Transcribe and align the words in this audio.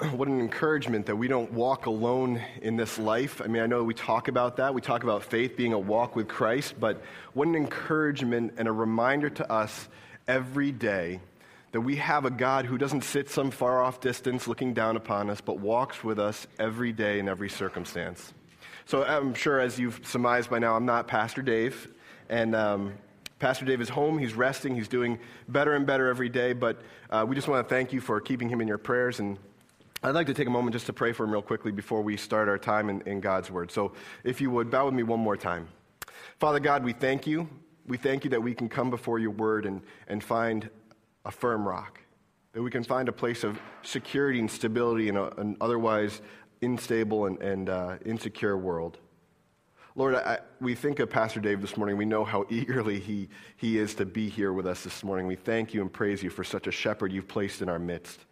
what 0.12 0.28
an 0.28 0.40
encouragement 0.40 1.04
that 1.06 1.16
we 1.16 1.28
don't 1.28 1.52
walk 1.52 1.84
alone 1.84 2.40
in 2.62 2.76
this 2.76 2.98
life. 2.98 3.42
I 3.42 3.48
mean, 3.48 3.62
I 3.62 3.66
know 3.66 3.82
we 3.82 3.92
talk 3.92 4.28
about 4.28 4.56
that. 4.56 4.72
We 4.72 4.80
talk 4.80 5.02
about 5.02 5.22
faith 5.22 5.56
being 5.56 5.74
a 5.74 5.78
walk 5.78 6.16
with 6.16 6.26
Christ, 6.26 6.74
but 6.80 7.02
what 7.34 7.48
an 7.48 7.54
encouragement 7.54 8.54
and 8.56 8.66
a 8.66 8.72
reminder 8.72 9.28
to 9.28 9.52
us 9.52 9.88
every 10.26 10.72
day 10.72 11.20
that 11.72 11.82
we 11.82 11.96
have 11.96 12.24
a 12.24 12.30
God 12.30 12.64
who 12.64 12.78
doesn't 12.78 13.02
sit 13.02 13.28
some 13.28 13.50
far 13.50 13.82
off 13.82 14.00
distance 14.00 14.48
looking 14.48 14.72
down 14.72 14.96
upon 14.96 15.28
us, 15.28 15.42
but 15.42 15.58
walks 15.58 16.02
with 16.02 16.18
us 16.18 16.46
every 16.58 16.92
day 16.92 17.18
in 17.18 17.28
every 17.28 17.50
circumstance. 17.50 18.32
So 18.86 19.04
I'm 19.04 19.34
sure, 19.34 19.60
as 19.60 19.78
you've 19.78 20.00
surmised 20.04 20.48
by 20.48 20.60
now, 20.60 20.76
I'm 20.76 20.86
not 20.86 21.08
Pastor 21.08 21.42
Dave. 21.42 21.88
And 22.30 22.56
um, 22.56 22.94
Pastor 23.38 23.66
Dave 23.66 23.82
is 23.82 23.90
home. 23.90 24.18
He's 24.18 24.34
resting. 24.34 24.74
He's 24.74 24.88
doing 24.88 25.18
better 25.48 25.74
and 25.74 25.86
better 25.86 26.08
every 26.08 26.30
day. 26.30 26.54
But 26.54 26.80
uh, 27.10 27.26
we 27.28 27.34
just 27.36 27.48
want 27.48 27.68
to 27.68 27.74
thank 27.74 27.92
you 27.92 28.00
for 28.00 28.18
keeping 28.20 28.48
him 28.48 28.60
in 28.62 28.66
your 28.66 28.78
prayers. 28.78 29.20
And 29.20 29.36
I'd 30.02 30.14
like 30.14 30.28
to 30.28 30.34
take 30.34 30.46
a 30.46 30.50
moment 30.50 30.72
just 30.72 30.86
to 30.86 30.94
pray 30.94 31.12
for 31.12 31.24
him 31.24 31.32
real 31.32 31.42
quickly 31.42 31.72
before 31.72 32.00
we 32.00 32.16
start 32.16 32.48
our 32.48 32.56
time 32.56 32.88
in, 32.88 33.02
in 33.02 33.20
God's 33.20 33.50
Word. 33.50 33.70
So 33.70 33.92
if 34.24 34.40
you 34.40 34.50
would, 34.50 34.70
bow 34.70 34.86
with 34.86 34.94
me 34.94 35.02
one 35.02 35.20
more 35.20 35.36
time. 35.36 35.68
Father 36.38 36.58
God, 36.58 36.82
we 36.82 36.94
thank 36.94 37.26
you. 37.26 37.46
We 37.86 37.98
thank 37.98 38.24
you 38.24 38.30
that 38.30 38.42
we 38.42 38.54
can 38.54 38.68
come 38.68 38.88
before 38.88 39.18
your 39.18 39.32
Word 39.32 39.66
and, 39.66 39.82
and 40.08 40.24
find 40.24 40.70
a 41.26 41.30
firm 41.30 41.68
rock, 41.68 42.00
that 42.54 42.62
we 42.62 42.70
can 42.70 42.82
find 42.82 43.10
a 43.10 43.12
place 43.12 43.44
of 43.44 43.60
security 43.82 44.40
and 44.40 44.50
stability 44.50 45.10
in 45.10 45.18
a, 45.18 45.24
an 45.36 45.58
otherwise 45.60 46.22
unstable 46.62 47.26
and, 47.26 47.38
and 47.42 47.68
uh, 47.68 47.96
insecure 48.06 48.56
world. 48.56 48.96
Lord, 49.96 50.14
I, 50.14 50.38
we 50.60 50.74
think 50.74 50.98
of 51.00 51.10
Pastor 51.10 51.40
Dave 51.40 51.60
this 51.60 51.76
morning. 51.76 51.98
We 51.98 52.06
know 52.06 52.24
how 52.24 52.46
eagerly 52.50 53.00
he, 53.00 53.28
he 53.58 53.76
is 53.76 53.94
to 53.96 54.06
be 54.06 54.30
here 54.30 54.54
with 54.54 54.66
us 54.66 54.82
this 54.82 55.04
morning. 55.04 55.26
We 55.26 55.36
thank 55.36 55.74
you 55.74 55.82
and 55.82 55.92
praise 55.92 56.22
you 56.22 56.30
for 56.30 56.42
such 56.42 56.66
a 56.66 56.72
shepherd 56.72 57.12
you've 57.12 57.28
placed 57.28 57.60
in 57.60 57.68
our 57.68 57.78
midst. 57.78 58.24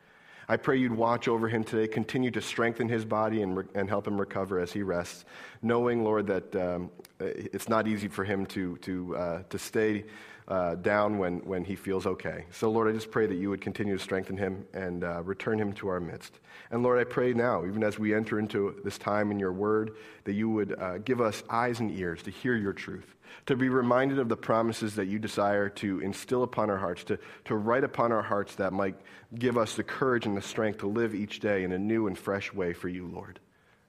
I 0.51 0.57
pray 0.57 0.79
you'd 0.79 0.93
watch 0.93 1.29
over 1.29 1.49
him 1.49 1.63
today, 1.63 1.87
continue 1.87 2.31
to 2.31 2.41
strengthen 2.41 2.89
his 2.89 3.05
body 3.05 3.43
and, 3.43 3.57
re- 3.57 3.65
and 3.75 3.87
help 3.87 4.07
him 4.07 4.19
recover 4.19 4.59
as 4.59 4.73
he 4.73 4.83
rests, 4.83 5.27
knowing, 5.61 6.05
Lord, 6.05 6.27
that 6.29 6.57
um, 6.57 6.91
it's 7.21 7.69
not 7.69 7.87
easy 7.87 8.09
for 8.09 8.25
him 8.25 8.47
to, 8.47 8.79
to, 8.79 9.17
uh, 9.17 9.43
to 9.51 9.59
stay 9.59 10.05
uh, 10.49 10.77
down 10.77 11.19
when, 11.19 11.41
when 11.41 11.65
he 11.65 11.77
feels 11.77 12.07
okay. 12.07 12.47
So, 12.51 12.71
Lord, 12.71 12.89
I 12.89 12.93
just 12.93 13.11
pray 13.11 13.27
that 13.27 13.35
you 13.35 13.51
would 13.51 13.61
continue 13.61 13.97
to 13.99 14.03
strengthen 14.03 14.39
him 14.39 14.65
and 14.73 15.05
uh, 15.05 15.23
return 15.23 15.61
him 15.61 15.75
to 15.75 15.89
our 15.89 16.01
midst. 16.01 16.41
And, 16.71 16.83
Lord, 16.83 16.99
I 16.99 17.05
pray 17.05 17.35
now, 17.35 17.67
even 17.67 17.85
as 17.85 17.99
we 17.99 18.15
enter 18.15 18.39
into 18.39 18.81
this 18.85 18.97
time 18.97 19.31
in 19.31 19.39
your 19.39 19.53
word, 19.53 19.97
that 20.25 20.33
you 20.33 20.49
would 20.49 20.79
uh, 20.81 20.99
give 20.99 21.21
us 21.21 21.43
eyes 21.51 21.81
and 21.81 21.91
ears 21.91 22.23
to 22.23 22.31
hear 22.31 22.57
your 22.57 22.73
truth, 22.73 23.15
to 23.47 23.57
be 23.57 23.69
reminded 23.69 24.19
of 24.19 24.29
the 24.29 24.37
promises 24.37 24.95
that 24.97 25.07
you 25.07 25.19
desire 25.19 25.69
to 25.69 26.01
instill 26.01 26.43
upon 26.43 26.71
our 26.71 26.77
hearts, 26.77 27.05
to, 27.05 27.19
to 27.45 27.57
write 27.57 27.85
upon 27.85 28.13
our 28.13 28.23
hearts 28.23 28.55
that 28.57 28.73
might 28.73 28.97
give 29.39 29.59
us 29.59 29.77
the 29.77 29.83
courage 29.83 30.27
and 30.27 30.37
the 30.37 30.43
strength 30.43 30.79
to 30.79 30.87
live 30.87 31.15
each 31.15 31.41
day 31.41 31.65
in 31.65 31.73
a 31.73 31.79
new 31.79 32.07
and 32.07 32.19
fresh 32.19 32.53
way 32.53 32.73
for 32.73 32.89
you, 32.89 33.07
Lord. 33.07 33.41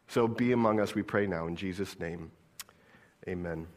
So 0.07 0.27
be 0.27 0.51
among 0.51 0.79
us, 0.79 0.95
we 0.95 1.03
pray 1.03 1.27
now, 1.27 1.47
in 1.47 1.55
Jesus' 1.55 1.99
name. 1.99 2.31
Amen. 3.27 3.67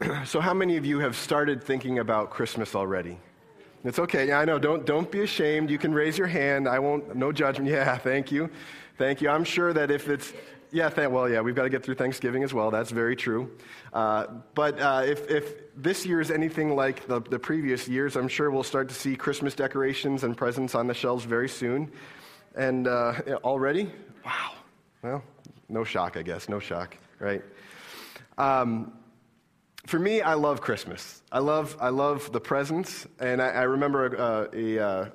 so, 0.24 0.40
how 0.40 0.54
many 0.54 0.76
of 0.76 0.84
you 0.84 0.98
have 1.00 1.16
started 1.16 1.62
thinking 1.62 1.98
about 1.98 2.30
Christmas 2.30 2.74
already? 2.74 3.18
It's 3.84 3.98
okay. 4.00 4.28
Yeah, 4.28 4.40
I 4.40 4.44
know. 4.44 4.58
Don't, 4.58 4.84
don't 4.84 5.10
be 5.10 5.20
ashamed. 5.20 5.70
You 5.70 5.78
can 5.78 5.94
raise 5.94 6.18
your 6.18 6.26
hand. 6.26 6.68
I 6.68 6.78
won't, 6.78 7.14
no 7.14 7.32
judgment. 7.32 7.70
Yeah, 7.76 7.96
thank 7.96 8.32
you. 8.32 8.50
Thank 8.98 9.20
you. 9.20 9.28
I'm 9.28 9.44
sure 9.44 9.72
that 9.72 9.90
if 9.90 10.08
it's, 10.08 10.32
yeah, 10.70 10.88
th- 10.88 11.08
well, 11.08 11.28
yeah, 11.28 11.40
we've 11.40 11.54
got 11.54 11.62
to 11.62 11.70
get 11.70 11.84
through 11.84 11.94
Thanksgiving 11.94 12.42
as 12.42 12.52
well. 12.52 12.70
That's 12.70 12.90
very 12.90 13.16
true. 13.16 13.50
Uh, 13.92 14.26
but 14.54 14.80
uh, 14.80 15.02
if, 15.04 15.30
if 15.30 15.74
this 15.76 16.04
year 16.04 16.20
is 16.20 16.30
anything 16.30 16.74
like 16.74 17.06
the, 17.06 17.20
the 17.20 17.38
previous 17.38 17.88
years, 17.88 18.16
I'm 18.16 18.28
sure 18.28 18.50
we'll 18.50 18.62
start 18.62 18.88
to 18.88 18.94
see 18.94 19.16
Christmas 19.16 19.54
decorations 19.54 20.24
and 20.24 20.36
presents 20.36 20.74
on 20.74 20.86
the 20.86 20.94
shelves 20.94 21.24
very 21.24 21.48
soon. 21.48 21.90
And 22.54 22.88
uh, 22.88 23.14
already? 23.44 23.90
Wow. 24.24 24.52
Well, 25.02 25.22
no 25.68 25.84
shock, 25.84 26.16
I 26.16 26.22
guess. 26.22 26.48
No 26.48 26.58
shock, 26.58 26.96
right? 27.18 27.42
Um, 28.38 28.92
for 29.86 29.98
me, 29.98 30.20
I 30.20 30.34
love 30.34 30.60
Christmas. 30.60 31.22
I 31.30 31.38
love, 31.38 31.76
I 31.80 31.90
love 31.90 32.32
the 32.32 32.40
presents. 32.40 33.06
And 33.20 33.40
I, 33.40 33.48
I 33.48 33.62
remember 33.62 34.18
uh, 34.18 34.46
a, 34.52 34.78
uh, 34.78 35.08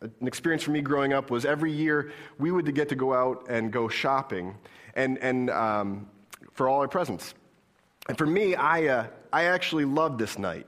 an 0.00 0.26
experience 0.26 0.62
for 0.62 0.70
me 0.70 0.80
growing 0.80 1.12
up 1.12 1.30
was 1.30 1.44
every 1.44 1.72
year 1.72 2.12
we 2.38 2.50
would 2.50 2.74
get 2.74 2.88
to 2.88 2.94
go 2.94 3.12
out 3.12 3.46
and 3.48 3.72
go 3.72 3.88
shopping 3.88 4.54
and, 4.94 5.18
and 5.18 5.50
um, 5.50 6.08
for 6.52 6.68
all 6.68 6.80
our 6.80 6.88
presents. 6.88 7.34
And 8.08 8.16
for 8.16 8.26
me, 8.26 8.54
I, 8.54 8.86
uh, 8.86 9.06
I 9.32 9.44
actually 9.44 9.84
loved 9.84 10.18
this 10.18 10.38
night. 10.38 10.66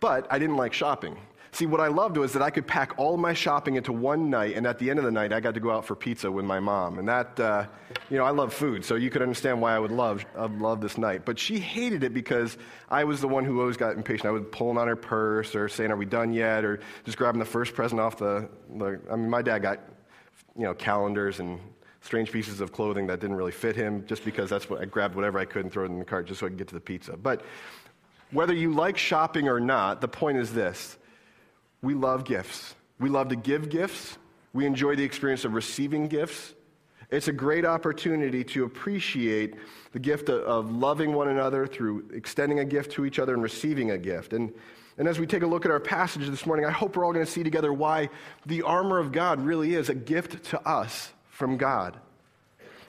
But 0.00 0.26
I 0.30 0.38
didn't 0.38 0.56
like 0.56 0.72
shopping. 0.72 1.16
See, 1.58 1.66
what 1.66 1.80
I 1.80 1.88
loved 1.88 2.16
was 2.16 2.32
that 2.34 2.42
I 2.42 2.50
could 2.50 2.68
pack 2.68 2.92
all 2.98 3.16
my 3.16 3.34
shopping 3.34 3.74
into 3.74 3.92
one 3.92 4.30
night, 4.30 4.54
and 4.54 4.64
at 4.64 4.78
the 4.78 4.90
end 4.90 5.00
of 5.00 5.04
the 5.04 5.10
night, 5.10 5.32
I 5.32 5.40
got 5.40 5.54
to 5.54 5.60
go 5.60 5.72
out 5.72 5.84
for 5.84 5.96
pizza 5.96 6.30
with 6.30 6.44
my 6.44 6.60
mom. 6.60 7.00
And 7.00 7.08
that, 7.08 7.40
uh, 7.40 7.66
you 8.08 8.16
know, 8.16 8.22
I 8.22 8.30
love 8.30 8.54
food, 8.54 8.84
so 8.84 8.94
you 8.94 9.10
could 9.10 9.22
understand 9.22 9.60
why 9.60 9.74
I 9.74 9.80
would 9.80 9.90
love, 9.90 10.24
love 10.36 10.80
this 10.80 10.96
night. 10.96 11.24
But 11.24 11.36
she 11.36 11.58
hated 11.58 12.04
it 12.04 12.14
because 12.14 12.58
I 12.88 13.02
was 13.02 13.20
the 13.20 13.26
one 13.26 13.44
who 13.44 13.60
always 13.60 13.76
got 13.76 13.96
impatient. 13.96 14.26
I 14.26 14.30
was 14.30 14.44
pulling 14.52 14.78
on 14.78 14.86
her 14.86 14.94
purse 14.94 15.56
or 15.56 15.68
saying, 15.68 15.90
Are 15.90 15.96
we 15.96 16.04
done 16.04 16.32
yet? 16.32 16.64
or 16.64 16.78
just 17.04 17.18
grabbing 17.18 17.40
the 17.40 17.44
first 17.44 17.74
present 17.74 18.00
off 18.00 18.18
the, 18.18 18.48
the 18.76 19.00
I 19.10 19.16
mean, 19.16 19.28
my 19.28 19.42
dad 19.42 19.58
got, 19.58 19.80
you 20.56 20.62
know, 20.62 20.74
calendars 20.74 21.40
and 21.40 21.58
strange 22.02 22.30
pieces 22.30 22.60
of 22.60 22.70
clothing 22.70 23.08
that 23.08 23.18
didn't 23.18 23.34
really 23.34 23.50
fit 23.50 23.74
him 23.74 24.06
just 24.06 24.24
because 24.24 24.48
that's 24.48 24.70
what 24.70 24.80
I 24.80 24.84
grabbed 24.84 25.16
whatever 25.16 25.40
I 25.40 25.44
could 25.44 25.64
and 25.64 25.72
throw 25.72 25.82
it 25.82 25.86
in 25.86 25.98
the 25.98 26.04
cart 26.04 26.28
just 26.28 26.38
so 26.38 26.46
I 26.46 26.50
could 26.50 26.58
get 26.58 26.68
to 26.68 26.74
the 26.74 26.80
pizza. 26.80 27.16
But 27.16 27.42
whether 28.30 28.54
you 28.54 28.72
like 28.72 28.96
shopping 28.96 29.48
or 29.48 29.58
not, 29.58 30.00
the 30.00 30.06
point 30.06 30.38
is 30.38 30.54
this 30.54 30.98
we 31.82 31.94
love 31.94 32.24
gifts. 32.24 32.74
We 32.98 33.08
love 33.08 33.28
to 33.28 33.36
give 33.36 33.68
gifts. 33.68 34.18
We 34.52 34.66
enjoy 34.66 34.96
the 34.96 35.04
experience 35.04 35.44
of 35.44 35.54
receiving 35.54 36.08
gifts. 36.08 36.54
It's 37.10 37.28
a 37.28 37.32
great 37.32 37.64
opportunity 37.64 38.44
to 38.44 38.64
appreciate 38.64 39.54
the 39.92 39.98
gift 39.98 40.28
of 40.28 40.70
loving 40.70 41.14
one 41.14 41.28
another 41.28 41.66
through 41.66 42.10
extending 42.12 42.58
a 42.58 42.64
gift 42.64 42.92
to 42.92 43.06
each 43.06 43.18
other 43.18 43.32
and 43.32 43.42
receiving 43.42 43.92
a 43.92 43.98
gift. 43.98 44.32
And, 44.34 44.52
and 44.98 45.08
as 45.08 45.18
we 45.18 45.26
take 45.26 45.42
a 45.42 45.46
look 45.46 45.64
at 45.64 45.70
our 45.70 45.80
passage 45.80 46.28
this 46.28 46.44
morning, 46.44 46.66
I 46.66 46.70
hope 46.70 46.96
we're 46.96 47.06
all 47.06 47.12
going 47.12 47.24
to 47.24 47.30
see 47.30 47.42
together 47.42 47.72
why 47.72 48.10
the 48.44 48.62
armor 48.62 48.98
of 48.98 49.12
God 49.12 49.40
really 49.40 49.74
is 49.74 49.88
a 49.88 49.94
gift 49.94 50.44
to 50.50 50.68
us 50.68 51.12
from 51.30 51.56
God. 51.56 51.98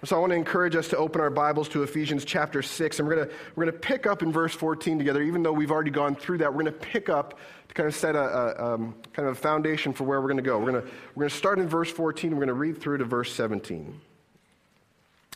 So 0.05 0.15
I 0.15 0.19
want 0.19 0.31
to 0.31 0.37
encourage 0.37 0.77
us 0.77 0.87
to 0.89 0.97
open 0.97 1.19
our 1.19 1.29
Bibles 1.29 1.67
to 1.69 1.83
Ephesians 1.83 2.23
chapter 2.23 2.61
6, 2.61 2.99
and 2.99 3.07
we're 3.07 3.15
going 3.15 3.27
to, 3.27 3.35
we're 3.53 3.65
going 3.65 3.73
to 3.73 3.79
pick 3.79 4.07
up 4.07 4.23
in 4.23 4.31
verse 4.31 4.53
14 4.53 4.97
together. 4.97 5.21
Even 5.21 5.43
though 5.43 5.51
we've 5.51 5.71
already 5.71 5.91
gone 5.91 6.15
through 6.15 6.37
that, 6.37 6.53
we're 6.53 6.63
going 6.63 6.73
to 6.73 6.79
pick 6.79 7.09
up 7.09 7.37
to 7.67 7.73
kind 7.73 7.85
of 7.85 7.93
set 7.93 8.15
a, 8.15 8.21
a 8.21 8.75
um, 8.75 8.95
kind 9.11 9.27
of 9.27 9.37
a 9.37 9.39
foundation 9.39 9.91
for 9.91 10.05
where 10.05 10.21
we're 10.21 10.29
going 10.29 10.37
to 10.37 10.43
go. 10.43 10.57
We're 10.57 10.71
going 10.71 10.83
to, 10.83 10.89
we're 11.15 11.23
going 11.23 11.29
to 11.29 11.35
start 11.35 11.59
in 11.59 11.67
verse 11.67 11.91
14. 11.91 12.31
We're 12.31 12.37
going 12.37 12.47
to 12.47 12.53
read 12.53 12.79
through 12.79 12.99
to 12.99 13.03
verse 13.03 13.33
17. 13.33 13.99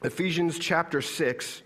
Ephesians 0.01 0.57
chapter 0.57 1.01
6, 1.01 1.61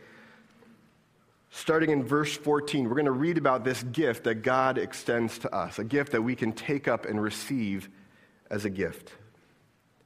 starting 1.52 1.92
in 1.92 2.04
verse 2.04 2.36
14, 2.36 2.90
we're 2.90 2.96
going 2.96 3.06
to 3.06 3.12
read 3.12 3.38
about 3.38 3.64
this 3.64 3.84
gift 3.84 4.24
that 4.24 4.42
God 4.42 4.80
extends 4.80 5.38
to 5.40 5.56
us, 5.56 5.78
a 5.78 5.84
gift 5.84 6.14
that 6.14 6.24
we 6.24 6.36
can 6.36 6.52
take 6.52 6.88
up 6.88 7.06
and 7.06 7.22
receive 7.22 7.90
as 8.50 8.66
a 8.66 8.72
gift. 8.72 9.14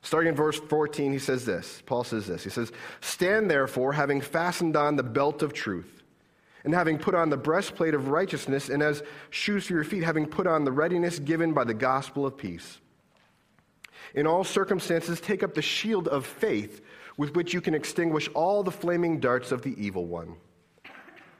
Starting 0.01 0.29
in 0.29 0.35
verse 0.35 0.59
14, 0.59 1.11
he 1.11 1.19
says 1.19 1.45
this. 1.45 1.83
Paul 1.85 2.03
says 2.03 2.25
this. 2.27 2.43
He 2.43 2.49
says, 2.49 2.71
Stand 3.01 3.49
therefore, 3.49 3.93
having 3.93 4.19
fastened 4.19 4.75
on 4.75 4.95
the 4.95 5.03
belt 5.03 5.43
of 5.43 5.53
truth, 5.53 6.01
and 6.63 6.73
having 6.73 6.97
put 6.97 7.15
on 7.15 7.29
the 7.29 7.37
breastplate 7.37 7.93
of 7.93 8.07
righteousness, 8.07 8.69
and 8.69 8.81
as 8.81 9.03
shoes 9.29 9.67
for 9.67 9.73
your 9.73 9.83
feet, 9.83 10.03
having 10.03 10.25
put 10.25 10.47
on 10.47 10.65
the 10.65 10.71
readiness 10.71 11.19
given 11.19 11.53
by 11.53 11.63
the 11.63 11.73
gospel 11.73 12.25
of 12.25 12.37
peace. 12.37 12.79
In 14.15 14.27
all 14.27 14.43
circumstances, 14.43 15.21
take 15.21 15.43
up 15.43 15.53
the 15.53 15.61
shield 15.61 16.07
of 16.07 16.25
faith 16.25 16.81
with 17.17 17.35
which 17.35 17.53
you 17.53 17.61
can 17.61 17.75
extinguish 17.75 18.27
all 18.33 18.63
the 18.63 18.71
flaming 18.71 19.19
darts 19.19 19.51
of 19.51 19.61
the 19.61 19.75
evil 19.81 20.05
one. 20.05 20.35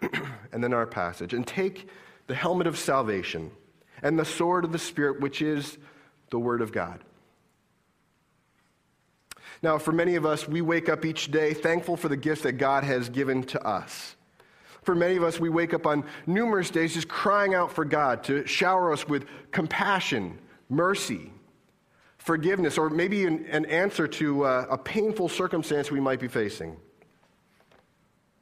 and 0.52 0.64
then 0.64 0.74
our 0.74 0.86
passage. 0.86 1.34
And 1.34 1.46
take 1.46 1.90
the 2.28 2.36
helmet 2.36 2.68
of 2.68 2.78
salvation 2.78 3.52
and 4.02 4.18
the 4.18 4.26
sword 4.26 4.66
of 4.66 4.72
the 4.72 4.80
Spirit, 4.80 5.20
which 5.20 5.42
is 5.42 5.78
the 6.30 6.40
Word 6.40 6.62
of 6.62 6.72
God. 6.72 7.04
Now, 9.64 9.78
for 9.78 9.92
many 9.92 10.16
of 10.16 10.26
us, 10.26 10.48
we 10.48 10.62
wake 10.62 10.90
up 10.90 11.06
each 11.06 11.30
day 11.30 11.54
thankful 11.54 11.96
for 11.96 12.10
the 12.10 12.18
gifts 12.18 12.42
that 12.42 12.54
God 12.54 12.84
has 12.84 13.10
given 13.10 13.44
to 13.44 13.62
us. 13.66 14.16
For 14.82 14.96
many 14.96 15.16
of 15.16 15.24
us, 15.24 15.40
we 15.40 15.50
wake 15.50 15.74
up 15.76 15.86
on 15.86 16.04
numerous 16.26 16.72
days 16.72 16.96
just 16.96 17.08
crying 17.08 17.54
out 17.54 17.72
for 17.72 17.86
God 17.86 18.24
to 18.24 18.46
shower 18.48 18.92
us 18.92 19.08
with 19.08 19.26
compassion, 19.52 20.40
mercy, 20.70 21.32
forgiveness, 22.18 22.80
or 22.80 22.90
maybe 22.90 23.26
an, 23.26 23.46
an 23.46 23.66
answer 23.66 24.08
to 24.08 24.46
uh, 24.46 24.66
a 24.72 24.78
painful 24.78 25.30
circumstance 25.30 25.92
we 25.92 26.00
might 26.00 26.20
be 26.20 26.28
facing. 26.28 26.76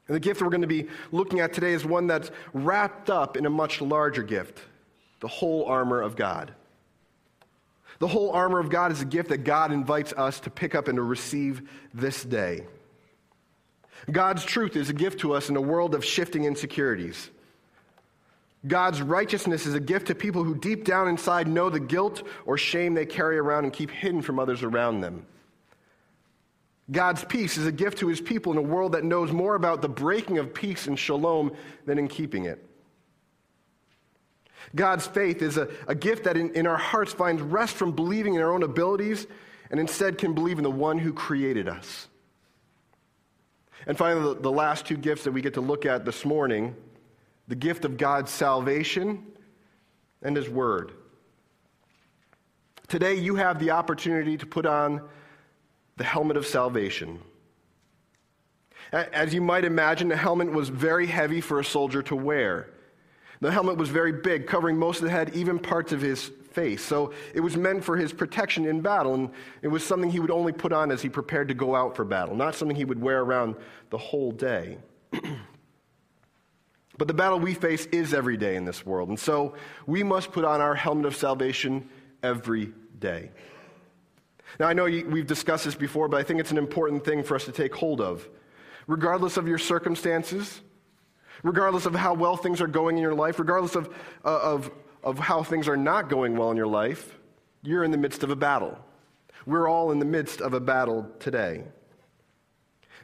And 0.08 0.14
the 0.16 0.20
gift 0.20 0.38
that 0.38 0.46
we're 0.46 0.50
going 0.50 0.62
to 0.62 0.66
be 0.66 0.88
looking 1.12 1.40
at 1.40 1.52
today 1.52 1.72
is 1.72 1.84
one 1.84 2.06
that's 2.06 2.30
wrapped 2.54 3.10
up 3.10 3.36
in 3.36 3.44
a 3.44 3.50
much 3.50 3.80
larger 3.82 4.22
gift 4.22 4.60
the 5.20 5.28
whole 5.28 5.66
armor 5.66 6.00
of 6.00 6.16
God. 6.16 6.54
The 8.00 8.08
whole 8.08 8.32
armor 8.32 8.58
of 8.58 8.70
God 8.70 8.92
is 8.92 9.02
a 9.02 9.04
gift 9.04 9.28
that 9.28 9.44
God 9.44 9.72
invites 9.72 10.12
us 10.14 10.40
to 10.40 10.50
pick 10.50 10.74
up 10.74 10.88
and 10.88 10.96
to 10.96 11.02
receive 11.02 11.68
this 11.94 12.24
day. 12.24 12.66
God's 14.10 14.42
truth 14.42 14.74
is 14.74 14.88
a 14.88 14.94
gift 14.94 15.20
to 15.20 15.34
us 15.34 15.50
in 15.50 15.56
a 15.56 15.60
world 15.60 15.94
of 15.94 16.04
shifting 16.04 16.44
insecurities. 16.44 17.30
God's 18.66 19.02
righteousness 19.02 19.66
is 19.66 19.74
a 19.74 19.80
gift 19.80 20.06
to 20.06 20.14
people 20.14 20.44
who 20.44 20.54
deep 20.54 20.84
down 20.84 21.08
inside 21.08 21.46
know 21.46 21.68
the 21.68 21.80
guilt 21.80 22.22
or 22.46 22.56
shame 22.56 22.94
they 22.94 23.06
carry 23.06 23.38
around 23.38 23.64
and 23.64 23.72
keep 23.72 23.90
hidden 23.90 24.22
from 24.22 24.38
others 24.38 24.62
around 24.62 25.02
them. 25.02 25.26
God's 26.90 27.22
peace 27.24 27.58
is 27.58 27.66
a 27.66 27.72
gift 27.72 27.98
to 27.98 28.08
his 28.08 28.20
people 28.20 28.50
in 28.50 28.58
a 28.58 28.62
world 28.62 28.92
that 28.92 29.04
knows 29.04 29.30
more 29.30 29.54
about 29.54 29.82
the 29.82 29.88
breaking 29.88 30.38
of 30.38 30.54
peace 30.54 30.86
and 30.86 30.98
shalom 30.98 31.52
than 31.84 31.98
in 31.98 32.08
keeping 32.08 32.46
it. 32.46 32.66
God's 34.74 35.06
faith 35.06 35.42
is 35.42 35.56
a, 35.56 35.68
a 35.88 35.94
gift 35.94 36.24
that 36.24 36.36
in, 36.36 36.54
in 36.54 36.66
our 36.66 36.76
hearts 36.76 37.12
finds 37.12 37.42
rest 37.42 37.74
from 37.74 37.92
believing 37.92 38.34
in 38.34 38.42
our 38.42 38.52
own 38.52 38.62
abilities 38.62 39.26
and 39.70 39.78
instead 39.80 40.18
can 40.18 40.34
believe 40.34 40.58
in 40.58 40.64
the 40.64 40.70
one 40.70 40.98
who 40.98 41.12
created 41.12 41.68
us. 41.68 42.08
And 43.86 43.96
finally, 43.96 44.34
the, 44.34 44.40
the 44.40 44.50
last 44.50 44.86
two 44.86 44.96
gifts 44.96 45.24
that 45.24 45.32
we 45.32 45.40
get 45.40 45.54
to 45.54 45.60
look 45.60 45.86
at 45.86 46.04
this 46.04 46.24
morning 46.24 46.76
the 47.48 47.56
gift 47.56 47.84
of 47.84 47.96
God's 47.96 48.30
salvation 48.30 49.26
and 50.22 50.36
His 50.36 50.48
Word. 50.48 50.92
Today, 52.86 53.14
you 53.14 53.34
have 53.34 53.58
the 53.58 53.72
opportunity 53.72 54.36
to 54.36 54.46
put 54.46 54.66
on 54.66 55.00
the 55.96 56.04
helmet 56.04 56.36
of 56.36 56.46
salvation. 56.46 57.18
As 58.92 59.34
you 59.34 59.40
might 59.40 59.64
imagine, 59.64 60.08
the 60.08 60.16
helmet 60.16 60.52
was 60.52 60.68
very 60.68 61.06
heavy 61.06 61.40
for 61.40 61.58
a 61.58 61.64
soldier 61.64 62.02
to 62.02 62.14
wear. 62.14 62.70
The 63.40 63.50
helmet 63.50 63.78
was 63.78 63.88
very 63.88 64.12
big, 64.12 64.46
covering 64.46 64.76
most 64.76 64.98
of 64.98 65.04
the 65.04 65.10
head, 65.10 65.34
even 65.34 65.58
parts 65.58 65.92
of 65.92 66.00
his 66.00 66.30
face. 66.52 66.82
So 66.82 67.12
it 67.34 67.40
was 67.40 67.56
meant 67.56 67.82
for 67.82 67.96
his 67.96 68.12
protection 68.12 68.66
in 68.66 68.80
battle, 68.82 69.14
and 69.14 69.30
it 69.62 69.68
was 69.68 69.84
something 69.84 70.10
he 70.10 70.20
would 70.20 70.30
only 70.30 70.52
put 70.52 70.72
on 70.72 70.90
as 70.90 71.00
he 71.00 71.08
prepared 71.08 71.48
to 71.48 71.54
go 71.54 71.74
out 71.74 71.96
for 71.96 72.04
battle, 72.04 72.36
not 72.36 72.54
something 72.54 72.76
he 72.76 72.84
would 72.84 73.00
wear 73.00 73.22
around 73.22 73.56
the 73.88 73.98
whole 73.98 74.30
day. 74.30 74.76
but 76.98 77.08
the 77.08 77.14
battle 77.14 77.40
we 77.40 77.54
face 77.54 77.86
is 77.86 78.12
every 78.12 78.36
day 78.36 78.56
in 78.56 78.64
this 78.64 78.84
world, 78.84 79.08
and 79.08 79.18
so 79.18 79.54
we 79.86 80.02
must 80.02 80.32
put 80.32 80.44
on 80.44 80.60
our 80.60 80.74
helmet 80.74 81.06
of 81.06 81.16
salvation 81.16 81.88
every 82.22 82.72
day. 82.98 83.30
Now, 84.58 84.66
I 84.66 84.72
know 84.72 84.84
we've 84.84 85.26
discussed 85.26 85.64
this 85.64 85.74
before, 85.74 86.08
but 86.08 86.18
I 86.18 86.24
think 86.24 86.40
it's 86.40 86.50
an 86.50 86.58
important 86.58 87.04
thing 87.04 87.22
for 87.22 87.36
us 87.36 87.44
to 87.44 87.52
take 87.52 87.74
hold 87.74 88.00
of. 88.00 88.28
Regardless 88.86 89.36
of 89.36 89.46
your 89.46 89.58
circumstances, 89.58 90.60
regardless 91.42 91.86
of 91.86 91.94
how 91.94 92.14
well 92.14 92.36
things 92.36 92.60
are 92.60 92.66
going 92.66 92.96
in 92.96 93.02
your 93.02 93.14
life, 93.14 93.38
regardless 93.38 93.74
of, 93.74 93.88
uh, 94.24 94.38
of, 94.40 94.70
of 95.02 95.18
how 95.18 95.42
things 95.42 95.68
are 95.68 95.76
not 95.76 96.08
going 96.08 96.36
well 96.36 96.50
in 96.50 96.56
your 96.56 96.66
life, 96.66 97.18
you're 97.62 97.84
in 97.84 97.90
the 97.90 97.98
midst 97.98 98.22
of 98.22 98.30
a 98.30 98.36
battle. 98.36 98.78
We're 99.46 99.68
all 99.68 99.90
in 99.90 99.98
the 99.98 100.04
midst 100.04 100.40
of 100.40 100.54
a 100.54 100.60
battle 100.60 101.10
today. 101.18 101.64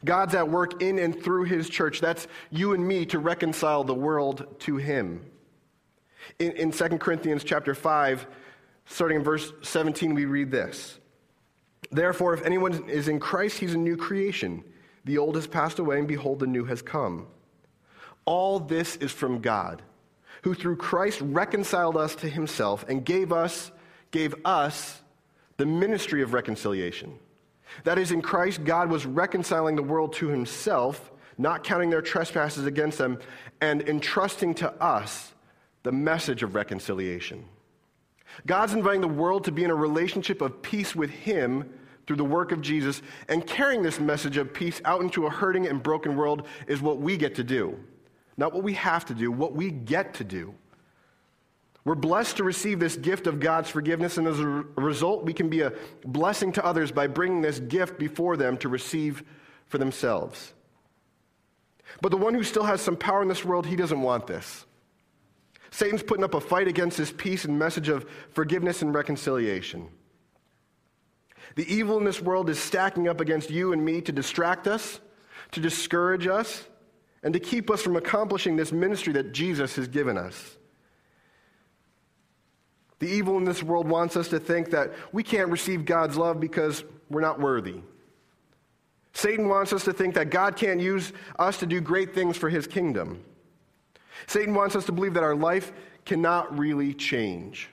God's 0.05 0.35
at 0.35 0.49
work 0.49 0.83
in 0.83 0.99
and 0.99 1.23
through 1.23 1.45
his 1.45 1.69
church. 1.69 2.01
That's 2.01 2.29
you 2.51 2.75
and 2.75 2.87
me 2.87 3.07
to 3.07 3.19
reconcile 3.19 3.85
the 3.85 3.95
world 3.95 4.47
to 4.61 4.77
him. 4.77 5.25
In, 6.39 6.53
in 6.53 6.71
2 6.71 6.89
Corinthians 6.99 7.45
chapter 7.45 7.75
5, 7.75 8.27
starting 8.87 9.19
in 9.19 9.25
verse 9.25 9.53
17, 9.63 10.15
we 10.15 10.27
read 10.27 10.51
this. 10.51 10.99
Therefore, 11.91 12.35
if 12.35 12.45
anyone 12.45 12.89
is 12.89 13.09
in 13.09 13.21
Christ, 13.21 13.59
he's 13.59 13.75
a 13.75 13.79
new 13.79 13.97
creation. 13.97 14.65
The 15.05 15.19
old 15.19 15.37
has 15.37 15.47
passed 15.47 15.79
away, 15.79 15.99
and 15.99 16.09
behold, 16.09 16.41
the 16.41 16.47
new 16.47 16.65
has 16.65 16.83
come. 16.83 17.29
All 18.27 18.59
this 18.59 18.97
is 18.97 19.13
from 19.13 19.41
God, 19.41 19.83
who 20.43 20.53
through 20.53 20.77
Christ 20.77 21.21
reconciled 21.23 21.97
us 21.97 22.15
to 22.17 22.29
himself 22.29 22.85
and 22.89 23.05
gave 23.05 23.33
us, 23.33 23.71
gave 24.11 24.35
us 24.45 25.01
the 25.57 25.67
ministry 25.67 26.23
of 26.23 26.35
reconciliation. 26.35 27.19
That 27.85 27.99
is, 27.99 28.13
in 28.13 28.23
Christ, 28.23 28.65
God 28.65 28.91
was 28.91 29.07
reconciling 29.07 29.77
the 29.77 29.83
world 29.83 30.13
to 30.15 30.29
himself, 30.29 31.11
not 31.39 31.65
counting 31.65 31.91
their 31.91 32.03
trespasses 32.03 32.67
against 32.67 32.99
them, 32.99 33.19
and 33.61 33.83
entrusting 33.89 34.55
to 34.57 34.73
us 34.83 35.33
the 35.83 35.93
message 35.93 36.43
of 36.43 36.55
reconciliation. 36.55 37.45
God's 38.45 38.75
inviting 38.75 39.01
the 39.01 39.09
world 39.09 39.45
to 39.45 39.53
be 39.53 39.65
in 39.65 39.71
a 39.71 39.75
relationship 39.75 40.41
of 40.41 40.61
peace 40.63 40.95
with 40.95 41.11
him 41.11 41.73
through 42.07 42.17
the 42.17 42.25
work 42.25 42.53
of 42.53 42.61
Jesus, 42.61 43.03
and 43.29 43.47
carrying 43.47 43.83
this 43.83 43.99
message 43.99 44.37
of 44.37 44.53
peace 44.55 44.81
out 44.85 45.01
into 45.01 45.27
a 45.27 45.31
hurting 45.31 45.67
and 45.67 45.83
broken 45.83 46.17
world 46.17 46.47
is 46.69 46.81
what 46.81 46.99
we 46.99 47.17
get 47.17 47.35
to 47.35 47.45
do. 47.45 47.79
Not 48.37 48.53
what 48.53 48.63
we 48.63 48.75
have 48.75 49.07
to 49.07 49.15
do, 49.15 49.33
what 49.33 49.55
we 49.55 49.71
get 49.71 50.15
to 50.15 50.25
do. 50.25 50.55
We're 51.85 51.95
blessed 51.95 52.39
to 52.39 52.45
receive 52.45 52.81
this 52.81 52.97
gift 52.97 53.29
of 53.29 53.39
God's 53.39 53.71
forgiveness, 53.71 54.19
and 54.19 54.27
as 54.27 54.41
a 54.41 54.45
result, 54.45 55.25
we 55.25 55.33
can 55.33 55.49
be 55.49 55.61
a 55.61 55.73
blessing 56.05 56.51
to 56.53 56.65
others 56.65 56.91
by 56.91 57.07
bringing 57.07 57.43
this 57.43 57.61
gift 57.61 57.99
before 57.99 58.37
them 58.37 58.57
to 58.59 58.69
receive 58.69 59.23
for 59.67 59.79
themselves. 59.79 60.53
But 62.03 62.11
the 62.11 62.17
one 62.17 62.35
who 62.35 62.43
still 62.43 62.65
has 62.65 62.81
some 62.81 62.97
power 62.97 63.23
in 63.23 63.29
this 63.29 63.45
world, 63.45 63.67
he 63.67 63.77
doesn't 63.77 64.03
want 64.03 64.27
this. 64.27 64.67
Satan's 65.71 66.03
putting 66.03 66.25
up 66.25 66.35
a 66.35 66.41
fight 66.41 66.69
against 66.69 66.99
this 66.99 67.13
peace 67.13 67.45
and 67.45 67.59
message 67.59 67.89
of 67.89 68.09
forgiveness 68.31 68.83
and 68.83 68.93
reconciliation. 68.93 69.89
The 71.55 71.73
evil 71.73 71.99
in 71.99 72.05
this 72.05 72.21
world 72.21 72.51
is 72.51 72.59
stacking 72.59 73.09
up 73.09 73.21
against 73.21 73.51
you 73.51 73.73
and 73.73 73.85
me 73.85 74.01
to 74.03 74.13
distract 74.13 74.67
us, 74.67 75.01
to 75.53 75.61
discourage 75.61 76.27
us, 76.27 76.67
and 77.27 77.33
to 77.33 77.41
keep 77.41 77.73
us 77.73 77.83
from 77.83 77.97
accomplishing 77.97 78.55
this 78.55 78.71
ministry 78.71 79.13
that 79.15 79.33
Jesus 79.33 79.75
has 79.75 79.89
given 79.89 80.17
us. 80.17 80.57
The 83.01 83.09
evil 83.09 83.37
in 83.37 83.43
this 83.43 83.65
world 83.65 83.89
wants 83.89 84.17
us 84.17 84.29
to 84.29 84.39
think 84.39 84.71
that 84.71 84.93
we 85.11 85.25
can't 85.25 85.51
receive 85.51 85.85
God's 85.85 86.17
love 86.17 86.39
because 86.39 86.85
we're 87.11 87.21
not 87.21 87.41
worthy. 87.41 87.81
Satan 89.13 89.49
wants 89.49 89.73
us 89.73 89.83
to 89.87 89.93
think 89.93 90.15
that 90.15 90.31
God 90.31 90.55
can't 90.55 90.79
use 90.79 91.13
us 91.37 91.59
to 91.59 91.67
do 91.67 91.81
great 91.81 92.15
things 92.15 92.37
for 92.37 92.49
his 92.49 92.69
kingdom. 92.69 93.25
Satan 94.29 94.55
wants 94.55 94.77
us 94.77 94.85
to 94.85 94.93
believe 94.93 95.15
that 95.15 95.25
our 95.25 95.35
life 95.35 95.73
cannot 96.05 96.57
really 96.57 96.95
change. 96.95 97.71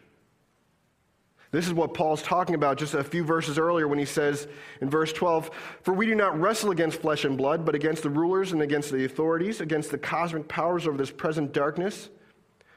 This 1.54 1.68
is 1.68 1.74
what 1.74 1.94
Paul's 1.94 2.24
talking 2.24 2.56
about 2.56 2.80
just 2.80 2.96
a 2.96 3.04
few 3.04 3.24
verses 3.24 3.60
earlier 3.60 3.88
when 3.88 4.00
he 4.00 4.06
says 4.06 4.48
in 4.82 4.90
verse 4.90 5.14
12, 5.14 5.52
For 5.84 5.94
we 5.94 6.08
do 6.08 6.16
not 6.16 6.38
wrestle 6.42 6.72
against 6.72 7.00
flesh 7.00 7.26
and 7.26 7.38
blood, 7.38 7.64
but 7.64 7.76
against 7.76 8.02
the 8.02 8.10
rulers 8.10 8.54
and 8.54 8.64
against 8.64 8.92
the 8.92 9.06
authorities, 9.06 9.62
against 9.62 9.92
the 9.92 10.00
cosmic 10.00 10.48
powers 10.48 10.88
over 10.88 10.98
this 10.98 11.12
present 11.12 11.54
darkness, 11.54 12.10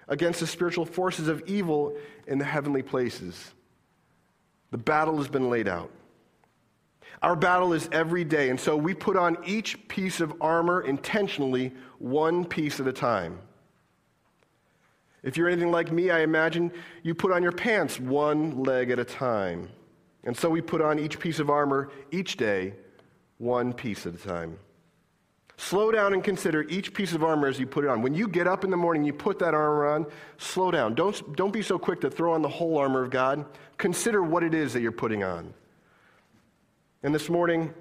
against 0.09 0.41
the 0.41 0.47
spiritual 0.47 0.85
forces 0.85 1.27
of 1.27 1.43
evil 1.47 1.97
in 2.27 2.37
the 2.37 2.45
heavenly 2.45 2.83
places. 2.83 3.55
The 4.73 4.79
battle 4.79 5.17
has 5.17 5.29
been 5.29 5.49
laid 5.49 5.69
out. 5.69 5.91
Our 7.23 7.35
battle 7.35 7.73
is 7.73 7.89
every 7.93 8.25
day, 8.25 8.51
and 8.51 8.61
so 8.61 8.77
we 8.77 8.93
put 8.93 9.17
on 9.17 9.39
each 9.47 9.89
piece 9.89 10.21
of 10.21 10.35
armor 10.43 10.83
intentionally, 10.83 11.73
one 11.99 12.45
piece 12.45 12.79
at 12.79 12.87
a 12.87 12.93
time. 12.93 13.39
If 15.27 15.37
you're 15.37 15.49
anything 15.49 15.73
like 15.73 15.91
me, 15.91 16.11
I 16.11 16.21
imagine 16.21 16.71
you 17.03 17.13
put 17.13 17.33
on 17.33 17.43
your 17.43 17.51
pants 17.51 17.99
one 17.99 18.63
leg 18.63 18.93
at 18.93 19.01
a 19.01 19.05
time. 19.05 19.69
And 20.23 20.37
so 20.37 20.49
we 20.49 20.61
put 20.61 20.81
on 20.81 21.01
each 21.01 21.19
piece 21.19 21.41
of 21.41 21.51
armor 21.51 21.91
each 22.13 22.37
day, 22.37 22.75
one 23.39 23.73
piece 23.73 24.07
at 24.07 24.15
a 24.15 24.19
time. 24.19 24.57
Slow 25.57 25.91
down 25.91 26.15
and 26.15 26.23
consider 26.23 26.63
each 26.69 26.95
piece 26.95 27.13
of 27.13 27.25
armor 27.25 27.49
as 27.49 27.59
you 27.59 27.67
put 27.67 27.85
it 27.85 27.91
on. 27.91 28.03
When 28.03 28.15
you 28.15 28.29
get 28.29 28.47
up 28.47 28.63
in 28.63 28.71
the 28.71 28.77
morning, 28.77 29.03
you 29.03 29.13
put 29.13 29.41
that 29.41 29.53
armor 29.53 29.89
on, 29.89 30.07
slow 30.39 30.71
down. 30.71 30.95
Don't, 30.95 31.35
don't 31.37 31.53
be 31.53 31.63
so 31.63 31.77
quick 31.77 32.03
to 32.03 32.11
throw 32.11 32.33
on 32.33 32.43
the 32.43 32.49
whole 32.49 32.79
armor 32.79 33.03
of 33.03 33.11
God. 33.11 33.45
Consider 33.79 34.23
what 34.23 34.45
it 34.45 34.55
is 34.55 34.75
that 34.75 34.81
you're 34.81 34.93
putting 34.93 35.25
on. 35.25 35.53
And 37.03 37.13
this 37.13 37.29
morning, 37.29 37.75